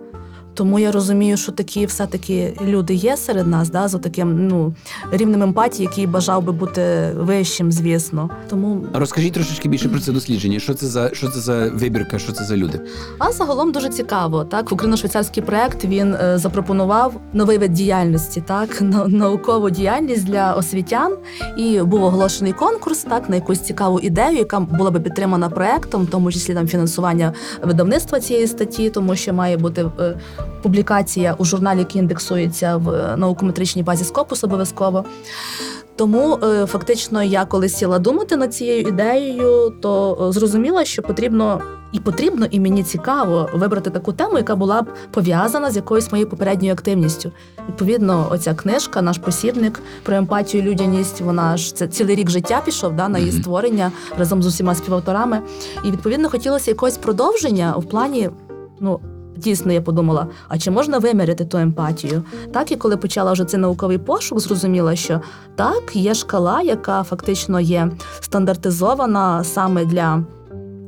[0.56, 4.74] Тому я розумію, що такі все-таки люди є серед нас, да, з таким ну,
[5.12, 8.30] рівнем емпатії, який бажав би бути вищим, звісно.
[8.50, 10.58] Тому Розкажіть трошечки більше про це дослідження.
[10.58, 12.18] Що це за що це за вибірка?
[12.18, 12.80] Що це за люди?
[13.18, 14.44] А загалом дуже цікаво.
[14.44, 21.16] Так, україно-швейцарський проект він е, запропонував новий вид діяльності, так на- наукову діяльність для освітян.
[21.58, 26.10] І був оголошений конкурс так на якусь цікаву ідею, яка була би підтримана проектом, в
[26.10, 30.14] тому числі там фінансування видавництва цієї статті, тому що має бути е,
[30.62, 35.04] публікація у журналі, який індексується в е, наукометричній базі Скопус обов'язково.
[35.96, 41.60] Тому е, фактично я коли сіла думати над цією ідеєю, то е, зрозуміла, що потрібно
[41.92, 46.30] і потрібно, і мені цікаво вибрати таку тему, яка була б пов'язана з якоюсь моєю
[46.30, 47.32] попередньою активністю.
[47.68, 51.20] Відповідно, оця книжка, наш посібник про емпатію, і людяність.
[51.20, 55.40] Вона ж це цілий рік життя пішов да, на її створення разом з усіма співавторами.
[55.84, 58.30] І відповідно хотілося якогось продовження в плані.
[58.80, 59.00] Ну,
[59.36, 62.22] дійсно, я подумала, а чи можна виміряти ту емпатію?
[62.52, 65.20] Так, і коли почала вже цей науковий пошук, зрозуміла, що
[65.56, 70.24] так, є шкала, яка фактично є стандартизована саме для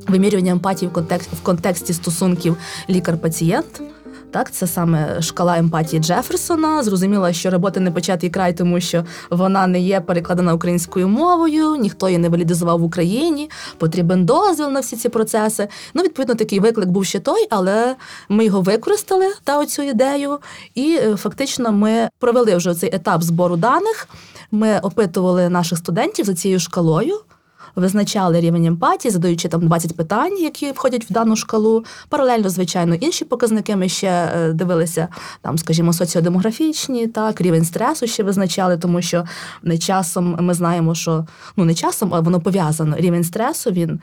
[0.07, 2.57] вимірювання емпатії в контексті, в контексті стосунків
[2.89, 3.81] лікар-пацієнт.
[4.31, 6.83] Так, це саме шкала емпатії Джеферсона.
[6.83, 12.09] Зрозуміла, що робота не початий край, тому що вона не є перекладена українською мовою, ніхто
[12.09, 13.49] її не валідизував в Україні.
[13.77, 15.67] Потрібен дозвіл на всі ці процеси.
[15.93, 17.95] Ну, відповідно, такий виклик був ще той, але
[18.29, 20.37] ми його використали та оцю ідею,
[20.75, 24.07] і е, фактично ми провели вже цей етап збору даних.
[24.51, 27.19] Ми опитували наших студентів за цією шкалою
[27.75, 31.85] визначали рівень емпатії, задаючи там 20 питань, які входять в дану шкалу.
[32.09, 35.07] Паралельно, звичайно, інші показники ми ще е, дивилися,
[35.41, 39.25] там, скажімо, соціодемографічні, так, рівень стресу ще визначали, тому що
[39.63, 41.25] не часом ми знаємо, що
[41.57, 42.95] ну не часом, а воно пов'язано.
[42.97, 43.99] Рівень стресу він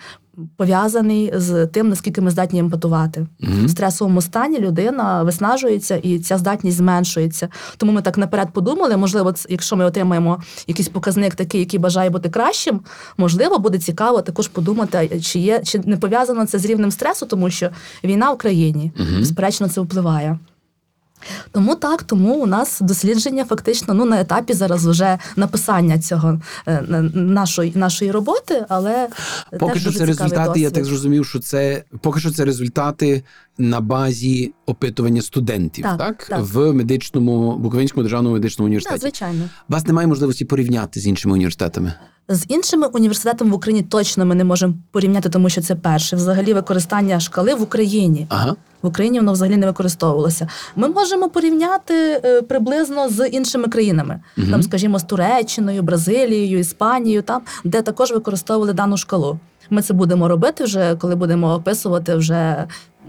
[0.56, 3.20] пов'язаний з тим, наскільки ми здатні емпатувати.
[3.20, 3.66] Mm-hmm.
[3.66, 7.48] В стресовому стані людина виснажується і ця здатність зменшується.
[7.76, 12.28] Тому ми так наперед подумали, можливо, якщо ми отримаємо якийсь показник такий, який бажає бути
[12.28, 12.80] кращим,
[13.16, 17.50] можливо, буде цікаво також подумати, чи є чи не пов'язано це з рівнем стресу, тому
[17.50, 17.70] що
[18.04, 19.18] війна в країні, mm-hmm.
[19.18, 20.38] безперечно, це впливає.
[21.52, 26.82] Тому так, тому у нас дослідження фактично ну на етапі зараз вже написання цього е,
[27.14, 29.08] нашої нашої роботи, але
[29.58, 30.48] поки теж що дуже це результати.
[30.48, 30.62] Досвід.
[30.62, 33.22] Я так зрозумів, що це поки що це результати
[33.58, 36.24] на базі опитування студентів, так, так?
[36.24, 36.40] так.
[36.42, 39.00] в медичному Буковинському державному медичному університеті.
[39.00, 41.92] Так, Звичайно, У вас немає можливості порівняти з іншими університетами.
[42.28, 46.54] З іншими університетами в Україні точно ми не можемо порівняти, тому що це перше взагалі
[46.54, 48.26] використання шкали в Україні.
[48.28, 48.56] Ага.
[48.82, 50.48] В Україні воно взагалі не використовувалося.
[50.76, 54.46] Ми можемо порівняти е, приблизно з іншими країнами, угу.
[54.50, 59.38] там, скажімо, з Туреччиною, Бразилією, Іспанією, там де також використовували дану шкалу.
[59.70, 62.64] Ми це будемо робити вже, коли будемо описувати вже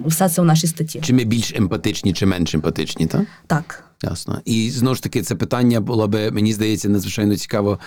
[0.05, 1.01] все це в нашій статті.
[1.03, 3.21] Чи ми більш емпатичні, чи менш емпатичні, так?
[3.47, 3.83] Так.
[4.03, 4.41] Ясно.
[4.45, 7.79] І знову ж таки, це питання було би, мені здається, надзвичайно цікаво.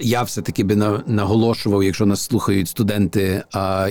[0.00, 3.42] Я все-таки би наголошував, якщо нас слухають студенти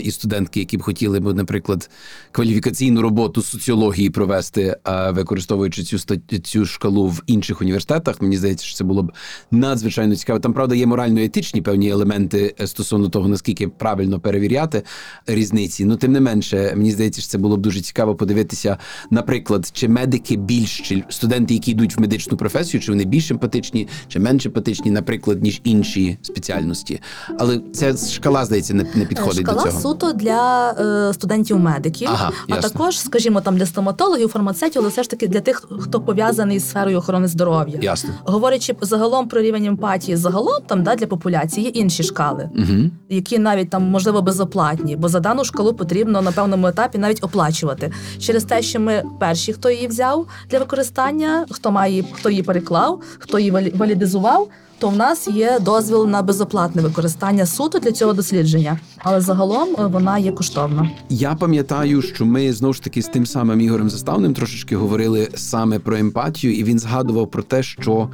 [0.01, 1.89] і студентки, які б хотіли б, наприклад,
[2.31, 4.77] кваліфікаційну роботу соціології провести,
[5.09, 5.97] використовуючи цю
[6.43, 8.21] цю шкалу в інших університетах.
[8.21, 9.11] Мені здається, що це було б
[9.51, 10.39] надзвичайно цікаво.
[10.39, 14.83] Там, правда, є морально-етичні певні елементи е, стосовно того, наскільки правильно перевіряти
[15.27, 15.85] різниці.
[15.85, 18.77] Ну, тим не менше, мені здається, що це було б дуже цікаво подивитися,
[19.11, 23.87] наприклад, чи медики більш чи студенти, які йдуть в медичну професію, чи вони більш емпатичні,
[24.07, 27.01] чи менш емпатичні, наприклад, ніж інші спеціальності.
[27.39, 29.81] Але ця шкала здається не, не підходить шкала до цього.
[29.81, 35.09] суто для е, студентів-медиків, ага, а також, скажімо, там для стоматологів, фармацевтів, але все ж
[35.09, 37.79] таки для тих, хто пов'язаний з сферою охорони здоров'я.
[37.81, 38.09] Ясно.
[38.23, 42.89] Говорячи загалом про рівень емпатії, загалом там да для популяції є інші шкали, угу.
[43.09, 47.91] які навіть там можливо безоплатні, бо за дану шкалу потрібно на певному етапі навіть оплачувати
[48.19, 53.01] через те, що ми перші, хто її взяв для використання хто має хто її переклав,
[53.19, 54.49] хто її валідизував,
[54.79, 58.79] то в нас є дозвіл на безоплатне використання суду для цього дослідження.
[58.97, 60.89] Але загалом е, вона є коштовна.
[61.09, 65.79] Я пам'ятаю, що ми знову ж таки з тим самим Ігорем Заставним трошечки говорили саме
[65.79, 68.09] про емпатію, і він згадував про те, що.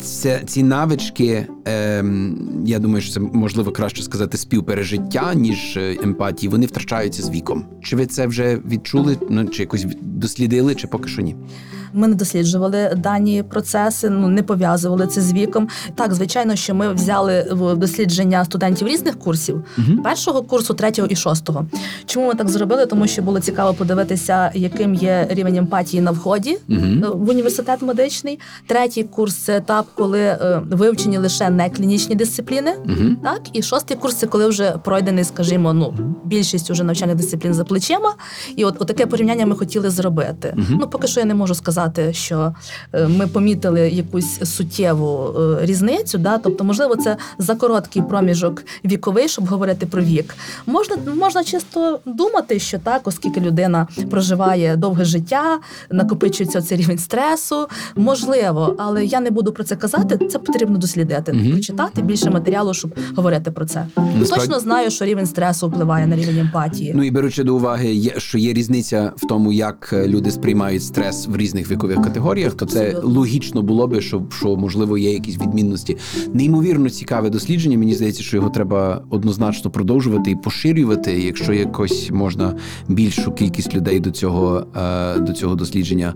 [0.00, 2.04] Це ці навички, е,
[2.64, 6.50] я думаю, що це можливо краще сказати співпережиття, ніж е, емпатії.
[6.50, 7.64] Вони втрачаються з віком.
[7.82, 9.18] Чи ви це вже відчули?
[9.30, 11.36] Ну чи якось дослідили, чи поки що ні?
[11.96, 15.68] Ми не досліджували дані процеси, ну не пов'язували це з віком.
[15.94, 20.02] Так, звичайно, що ми взяли в дослідження студентів різних курсів угу.
[20.02, 21.66] першого курсу, третього і шостого.
[22.06, 22.86] Чому ми так зробили?
[22.86, 26.80] Тому що було цікаво подивитися, яким є рівень емпатії на вході угу.
[27.14, 28.38] в університет медичний.
[28.66, 32.72] Третій курс це етап, коли е, вивчені лише не клінічні дисципліни.
[32.84, 33.16] Угу.
[33.22, 37.64] Так, і шостий курс це коли вже пройдений, скажімо, ну більшість уже навчальних дисциплін за
[37.64, 38.14] плечима.
[38.56, 40.54] І от, от таке порівняння ми хотіли зробити.
[40.68, 42.54] Ну поки що я не можу сказати, що
[42.92, 46.18] е, ми помітили якусь суттєву е, різницю.
[46.18, 46.38] Да?
[46.38, 50.34] Тобто, можливо, це за короткий проміжок віковий, щоб говорити про вік.
[50.66, 55.58] Можна можна чисто думати, що так, оскільки людина проживає довге життя,
[55.90, 57.68] накопичується цей рівень стресу.
[57.96, 60.26] Можливо, але я не буду про це казати.
[60.26, 63.86] Це потрібно дослідити, mm прочитати більше матеріалу, щоб говорити про це.
[63.96, 64.46] Насправді...
[64.46, 66.92] Точно знаю, що рівень стресу впливає на рівень емпатії.
[66.94, 71.26] Ну і беручи до уваги, що є різниця в тому, як е, люди сприймають стрес
[71.26, 75.96] в різних вікових категоріях, то це логічно було би, що, що можливо є якісь відмінності.
[76.34, 77.78] Неймовірно цікаве дослідження.
[77.78, 82.54] Мені здається, що його треба однозначно продовжувати і поширювати, якщо якось можна
[82.88, 86.14] більшу кількість людей до цього е, до цього дослідження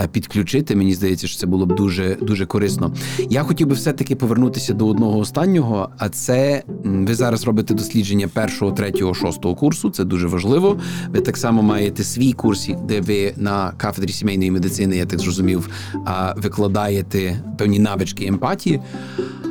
[0.00, 0.76] е, підключити.
[0.76, 2.93] Мені здається, що це було б дуже дуже корисно.
[3.30, 5.88] Я хотів би все-таки повернутися до одного останнього.
[5.98, 9.90] А це ви зараз робите дослідження першого, третього, шостого курсу.
[9.90, 10.78] Це дуже важливо.
[11.08, 15.68] Ви так само маєте свій курс, де ви на кафедрі сімейної медицини я так зрозумів,
[16.36, 18.80] викладаєте певні навички емпатії.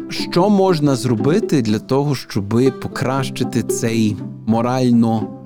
[0.09, 4.15] Що можна зробити для того, щоб покращити цей
[4.47, 5.42] морально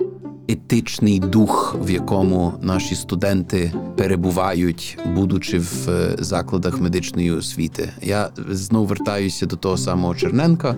[0.48, 7.90] етичний дух, в якому наші студенти перебувають, будучи в е, закладах медичної освіти.
[8.02, 10.76] Я знову вертаюся до того самого Черненка,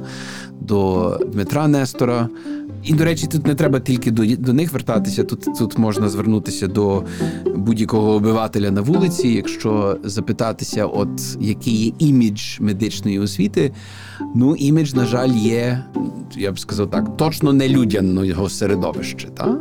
[0.60, 2.28] до Дмитра Нестора.
[2.84, 5.24] І, до речі, тут не треба тільки до до них вертатися.
[5.24, 7.04] Тут тут можна звернутися до
[7.56, 13.72] будь-якого обивателя на вулиці, якщо запитатися, от який є імідж медичної освіти.
[14.34, 15.84] Ну, імідж, на жаль, є,
[16.36, 19.28] я б сказав так, точно не людяного середовища.
[19.28, 19.56] Та?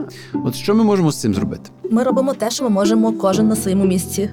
[0.46, 1.70] От що ми можемо з цим зробити?
[1.92, 4.30] Ми робимо те, що ми можемо кожен на своєму місці.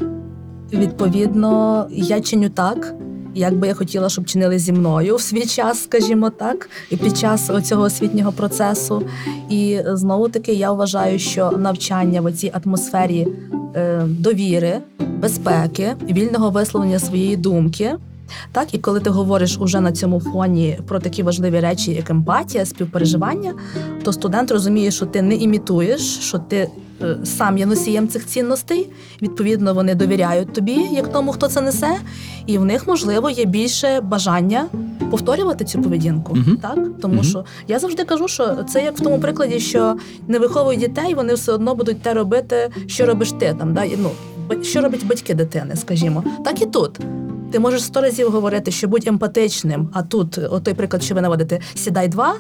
[0.72, 2.94] Відповідно, я чиню так
[3.36, 7.18] як би я хотіла, щоб чинили зі мною в свій час, скажімо так, і під
[7.18, 9.02] час цього освітнього процесу.
[9.50, 13.28] І знову таки я вважаю, що навчання в цій атмосфері
[13.74, 14.78] е, довіри,
[15.18, 17.94] безпеки, вільного висловлення своєї думки.
[18.52, 22.66] Так, і коли ти говориш уже на цьому фоні про такі важливі речі, як емпатія,
[22.66, 23.54] співпереживання,
[24.02, 26.68] то студент розуміє, що ти не імітуєш, що ти
[27.24, 28.88] сам є носієм цих цінностей.
[29.22, 31.96] Відповідно, вони довіряють тобі, як тому, хто це несе,
[32.46, 34.66] і в них можливо є більше бажання
[35.10, 36.32] повторювати цю поведінку.
[36.34, 36.56] Uh-huh.
[36.60, 37.30] Так, тому uh-huh.
[37.30, 39.96] що я завжди кажу, що це як в тому прикладі, що
[40.28, 43.74] не виховують дітей, вони все одно будуть те робити, що робиш ти там.
[43.74, 43.84] Да?
[43.98, 44.10] Ну
[44.62, 47.00] що роблять батьки дитини, скажімо, так і тут.
[47.50, 51.20] Ти можеш сто разів говорити, що будь емпатичним, а тут, от той приклад, що ви
[51.20, 52.34] наводите, сідай два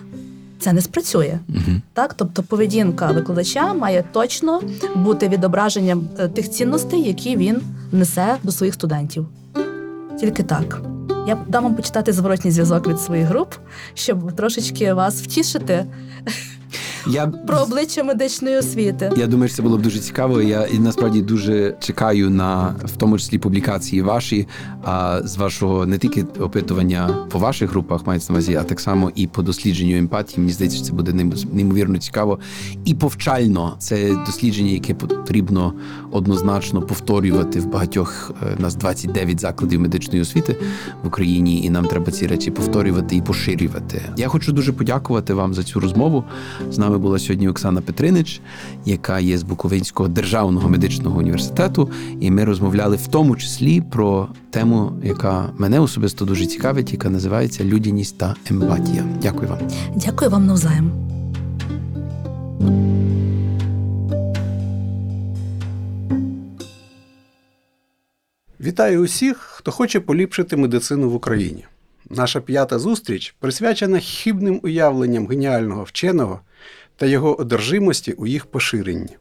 [0.58, 1.38] це не спрацює.
[1.50, 4.60] uh Так, тобто поведінка викладача має точно
[4.96, 9.26] бути відображенням е, тих цінностей, які він несе до своїх студентів.
[10.20, 10.80] Тільки так.
[11.26, 13.54] Я дам вам почитати зворотній зв'язок від своїх груп,
[13.94, 15.86] щоб трошечки вас втішити.
[17.08, 19.12] Я про обличчя медичної освіти.
[19.16, 20.42] Я думаю, що це було б дуже цікаво.
[20.42, 24.48] Я і насправді дуже чекаю на в тому числі публікації ваші,
[24.84, 29.12] а з вашого не тільки опитування по ваших групах мається на увазі, а так само
[29.14, 30.38] і по дослідженню емпатії.
[30.38, 31.12] Мені здається, що це буде
[31.52, 32.38] неймовірно цікаво
[32.84, 33.76] і повчально.
[33.78, 35.72] Це дослідження, яке потрібно
[36.10, 40.56] однозначно повторювати в багатьох е, нас 29 закладів медичної освіти
[41.04, 44.02] в Україні, і нам треба ці речі повторювати і поширювати.
[44.16, 46.24] Я хочу дуже подякувати вам за цю розмову.
[46.70, 48.40] З нами була сьогодні Оксана Петринич,
[48.84, 51.90] яка є з Буковинського державного медичного університету,
[52.20, 57.64] і ми розмовляли в тому числі про тему, яка мене особисто дуже цікавить, яка називається
[57.64, 59.04] людяність та емпатія.
[59.22, 59.58] Дякую вам.
[59.96, 60.90] Дякую вам навзаєм.
[68.60, 71.64] Вітаю усіх, хто хоче поліпшити медицину в Україні.
[72.10, 76.40] Наша п'ята зустріч присвячена хибним уявленням геніального вченого
[76.96, 79.16] та його одержимості у їх поширенні.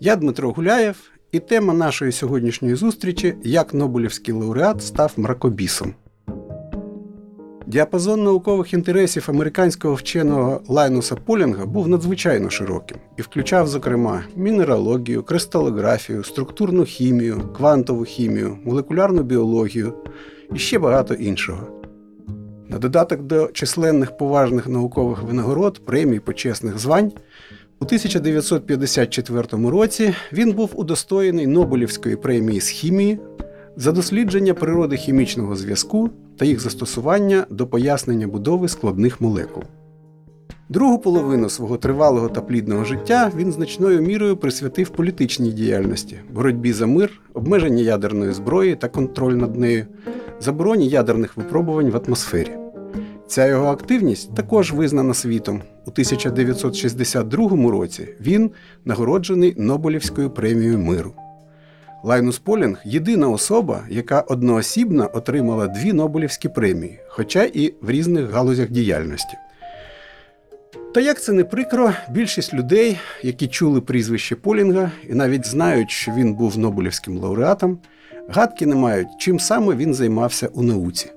[0.00, 0.96] Я Дмитро Гуляєв,
[1.32, 5.94] і тема нашої сьогоднішньої зустрічі як Нобелівський лауреат став мракобісом.
[7.66, 16.24] Діапазон наукових інтересів американського вченого Лайнуса Полінга був надзвичайно широким і включав, зокрема, мінералогію, кристалографію,
[16.24, 19.92] структурну хімію, квантову хімію, молекулярну біологію
[20.54, 21.73] і ще багато іншого.
[22.68, 27.12] На додаток до численних поважних наукових винагород, премій почесних звань,
[27.80, 33.18] у 1954 році він був удостоєний Нобелівської премії з хімії
[33.76, 39.62] за дослідження природи хімічного зв'язку та їх застосування до пояснення будови складних молекул.
[40.68, 46.86] Другу половину свого тривалого та плідного життя він значною мірою присвятив політичній діяльності, боротьбі за
[46.86, 49.86] мир, обмеження ядерної зброї та контроль над нею,
[50.40, 52.50] забороні ядерних випробувань в атмосфері.
[53.26, 55.62] Ця його активність також визнана світом.
[55.86, 58.50] У 1962 році він
[58.84, 61.12] нагороджений Нобелівською премією миру.
[62.04, 68.70] Лайнус Полінг єдина особа, яка одноосібно отримала дві Нобелівські премії, хоча і в різних галузях
[68.70, 69.36] діяльності.
[70.94, 76.12] Та як це не прикро, більшість людей, які чули прізвище Полінга і навіть знають, що
[76.12, 77.78] він був Нобелівським лауреатом,
[78.28, 81.10] гадки не мають, чим саме він займався у науці.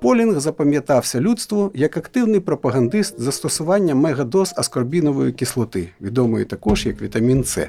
[0.00, 7.68] Полінг запам'ятався людству як активний пропагандист застосування мегадоз аскорбінової кислоти, відомої також як вітамін С,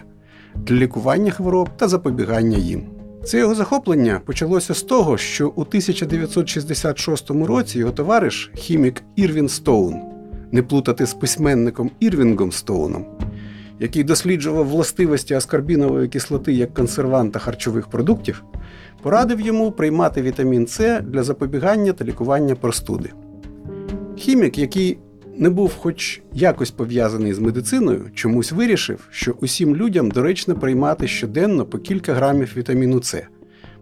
[0.56, 2.84] для лікування хвороб та запобігання їм.
[3.24, 10.13] Це його захоплення почалося з того, що у 1966 році його товариш, хімік Ірвін Стоун,
[10.54, 13.06] не плутати з письменником Ірвінгом Стоуном,
[13.80, 18.44] який досліджував властивості аскорбінової кислоти як консерванта харчових продуктів,
[19.02, 23.10] порадив йому приймати вітамін С для запобігання та лікування простуди.
[24.18, 24.98] Хімік, який
[25.38, 31.66] не був хоч якось пов'язаний з медициною, чомусь вирішив, що усім людям доречно приймати щоденно
[31.66, 33.24] по кілька грамів вітаміну С,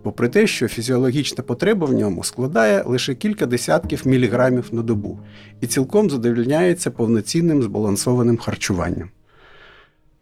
[0.04, 5.20] попри те, що фізіологічна потреба в ньому складає лише кілька десятків міліграмів на добу
[5.62, 9.10] і цілком задовольняється повноцінним збалансованим харчуванням.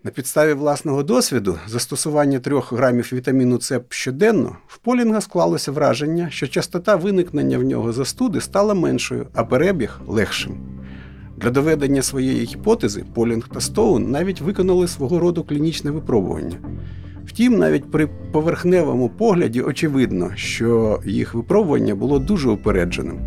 [0.03, 6.47] На підставі власного досвіду застосування 3 грамів вітаміну С щоденно в Полінга склалося враження, що
[6.47, 10.57] частота виникнення в нього застуди стала меншою, а перебіг легшим.
[11.37, 16.57] Для доведення своєї гіпотези Полінг та Стоун навіть виконали свого роду клінічне випробування.
[17.29, 23.19] Втім, навіть при поверхневому погляді очевидно, що їх випробування було дуже упередженим.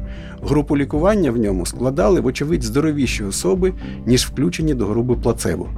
[0.42, 3.72] Групу лікування в ньому складали, вочевидь, здоровіші особи,
[4.06, 5.68] ніж включені до групи плацебо.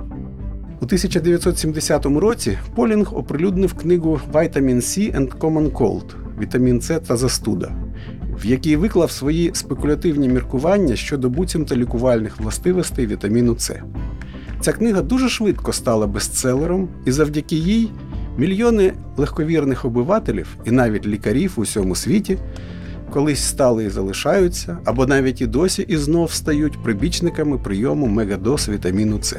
[0.80, 6.04] У 1970 році Полінг оприлюднив книгу Vitamin C and Common Cold
[6.40, 7.72] Вітамін С та застуда,
[8.42, 13.74] в якій виклав свої спекулятивні міркування щодо буцімто лікувальних властивостей вітаміну С.
[14.60, 17.90] Ця книга дуже швидко стала бестселером, і завдяки їй
[18.38, 22.38] мільйони легковірних обивателів і навіть лікарів у всьому світі
[23.14, 29.18] колись стали і залишаються, або навіть і досі і знов стають прибічниками прийому мегадоз вітаміну
[29.22, 29.36] С.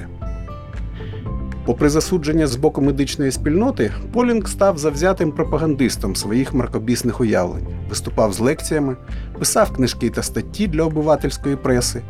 [1.65, 8.39] Попри засудження з боку медичної спільноти, Полінг став завзятим пропагандистом своїх маркобісних уявлень, виступав з
[8.39, 8.95] лекціями,
[9.39, 12.01] писав книжки та статті для обивательської преси,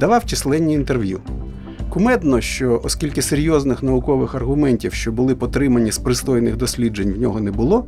[0.00, 1.20] давав численні інтерв'ю.
[1.94, 7.50] Кумедно, що оскільки серйозних наукових аргументів, що були потримані з пристойних досліджень, в нього не
[7.50, 7.86] було,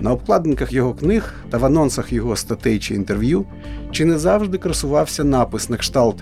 [0.00, 3.44] на обкладинках його книг та в анонсах його статей чи інтерв'ю
[3.90, 6.16] чи не завжди красувався напис на кшталт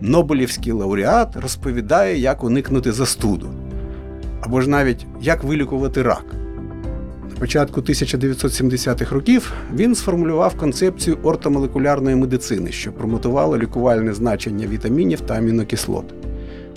[0.00, 3.46] Нобелівський лауреат розповідає, як уникнути застуду,
[4.40, 6.24] або ж навіть як вилікувати рак.
[7.30, 15.34] На початку 1970-х років він сформулював концепцію ортомолекулярної медицини, що промотувала лікувальне значення вітамінів та
[15.34, 16.04] амінокислот.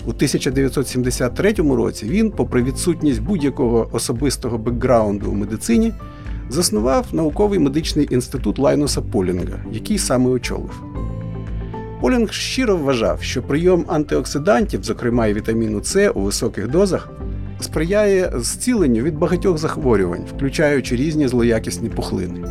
[0.08, 5.92] У 1973 році він, попри відсутність будь-якого особистого бекграунду у медицині,
[6.50, 10.82] заснував науковий медичний інститут Лайнуса Полінга, який саме очолив.
[12.00, 17.10] Полінг щиро вважав, що прийом антиоксидантів, зокрема і вітаміну С у високих дозах,
[17.60, 22.48] сприяє зціленню від багатьох захворювань, включаючи різні злоякісні пухлини.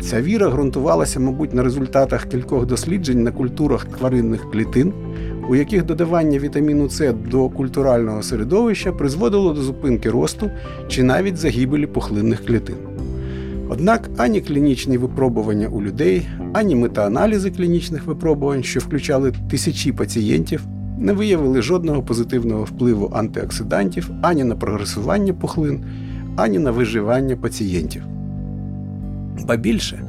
[0.00, 4.92] Ця віра ґрунтувалася, мабуть, на результатах кількох досліджень на культурах тваринних клітин,
[5.48, 10.50] у яких додавання вітаміну С до культурального середовища призводило до зупинки росту
[10.88, 12.76] чи навіть загибелі пухлинних клітин.
[13.68, 20.66] Однак ані клінічні випробування у людей, ані метааналізи клінічних випробувань, що включали тисячі пацієнтів,
[20.98, 25.84] не виявили жодного позитивного впливу антиоксидантів ані на прогресування пухлин,
[26.36, 28.02] ані на виживання пацієнтів.
[29.46, 30.02] Ба більше,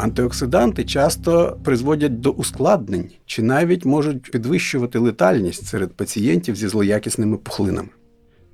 [0.00, 7.88] антиоксиданти часто призводять до ускладнень чи навіть можуть підвищувати летальність серед пацієнтів зі злоякісними пухлинами.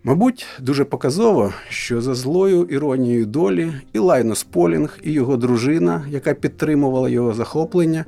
[0.02, 6.34] Мабуть, дуже показово, що за злою іронією долі і Лайнус Полінг, і його дружина, яка
[6.34, 8.04] підтримувала його захоплення,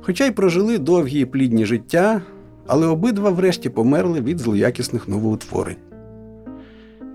[0.00, 2.22] хоча й прожили довгі і плідні життя,
[2.66, 5.87] але обидва врешті померли від злоякісних новоутворень.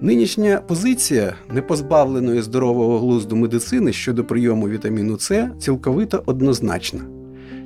[0.01, 6.99] Нинішня позиція непозбавленої здорового глузду медицини щодо прийому вітаміну С цілковито однозначна.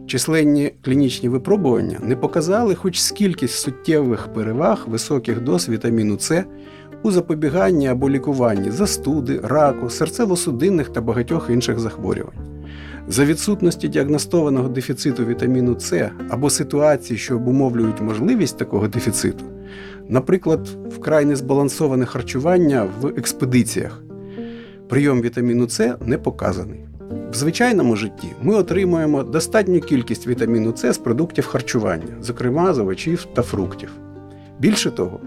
[0.08, 6.44] Численні клінічні випробування не показали хоч скількись суттєвих переваг високих доз вітаміну С
[7.04, 12.57] у запобіганні або лікуванні застуди, раку, серцево-судинних та багатьох інших захворювань.
[13.10, 19.46] За відсутності діагностованого дефіциту вітаміну С або ситуацій, що обумовлюють можливість такого дефіциту,
[20.10, 24.04] наприклад, вкрай незбалансоване харчування в експедиціях,
[24.90, 26.80] прийом вітаміну С не показаний.
[27.32, 33.28] В звичайному житті ми отримуємо достатню кількість вітаміну С з продуктів харчування, зокрема з овочів
[33.34, 33.90] та фруктів.
[34.60, 35.20] Більше того,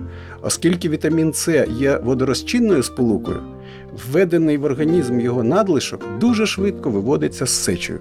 [0.42, 3.40] оскільки вітамін С є водорозчинною сполукою,
[4.06, 8.00] введений в організм його надлишок дуже швидко виводиться з сечею.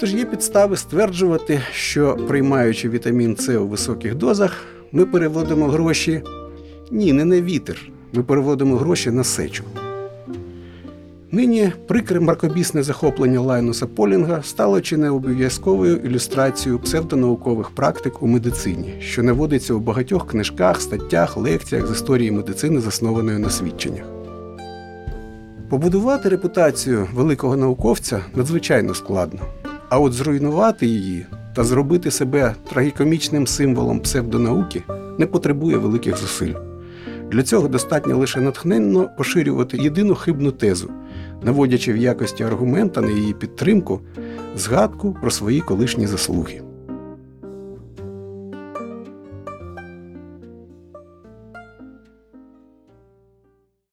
[0.00, 6.22] Тож є підстави стверджувати, що приймаючи вітамін С у високих дозах, ми переводимо гроші
[6.90, 9.64] ні, не на вітер, ми переводимо гроші на сечу.
[11.32, 18.94] Нині прикре маркобісне захоплення Лайнуса Полінга стало чи не обов'язковою ілюстрацією псевдонаукових практик у медицині,
[19.00, 24.17] що наводиться у багатьох книжках, статтях, лекціях з історії медицини, заснованої на свідченнях.
[25.68, 29.40] Побудувати репутацію великого науковця надзвичайно складно,
[29.88, 34.82] а от зруйнувати її та зробити себе трагікомічним символом псевдонауки
[35.18, 36.54] не потребує великих зусиль.
[37.30, 40.90] Для цього достатньо лише натхненно поширювати єдину хибну тезу,
[41.42, 44.00] наводячи в якості аргумента на її підтримку
[44.56, 46.62] згадку про свої колишні заслуги.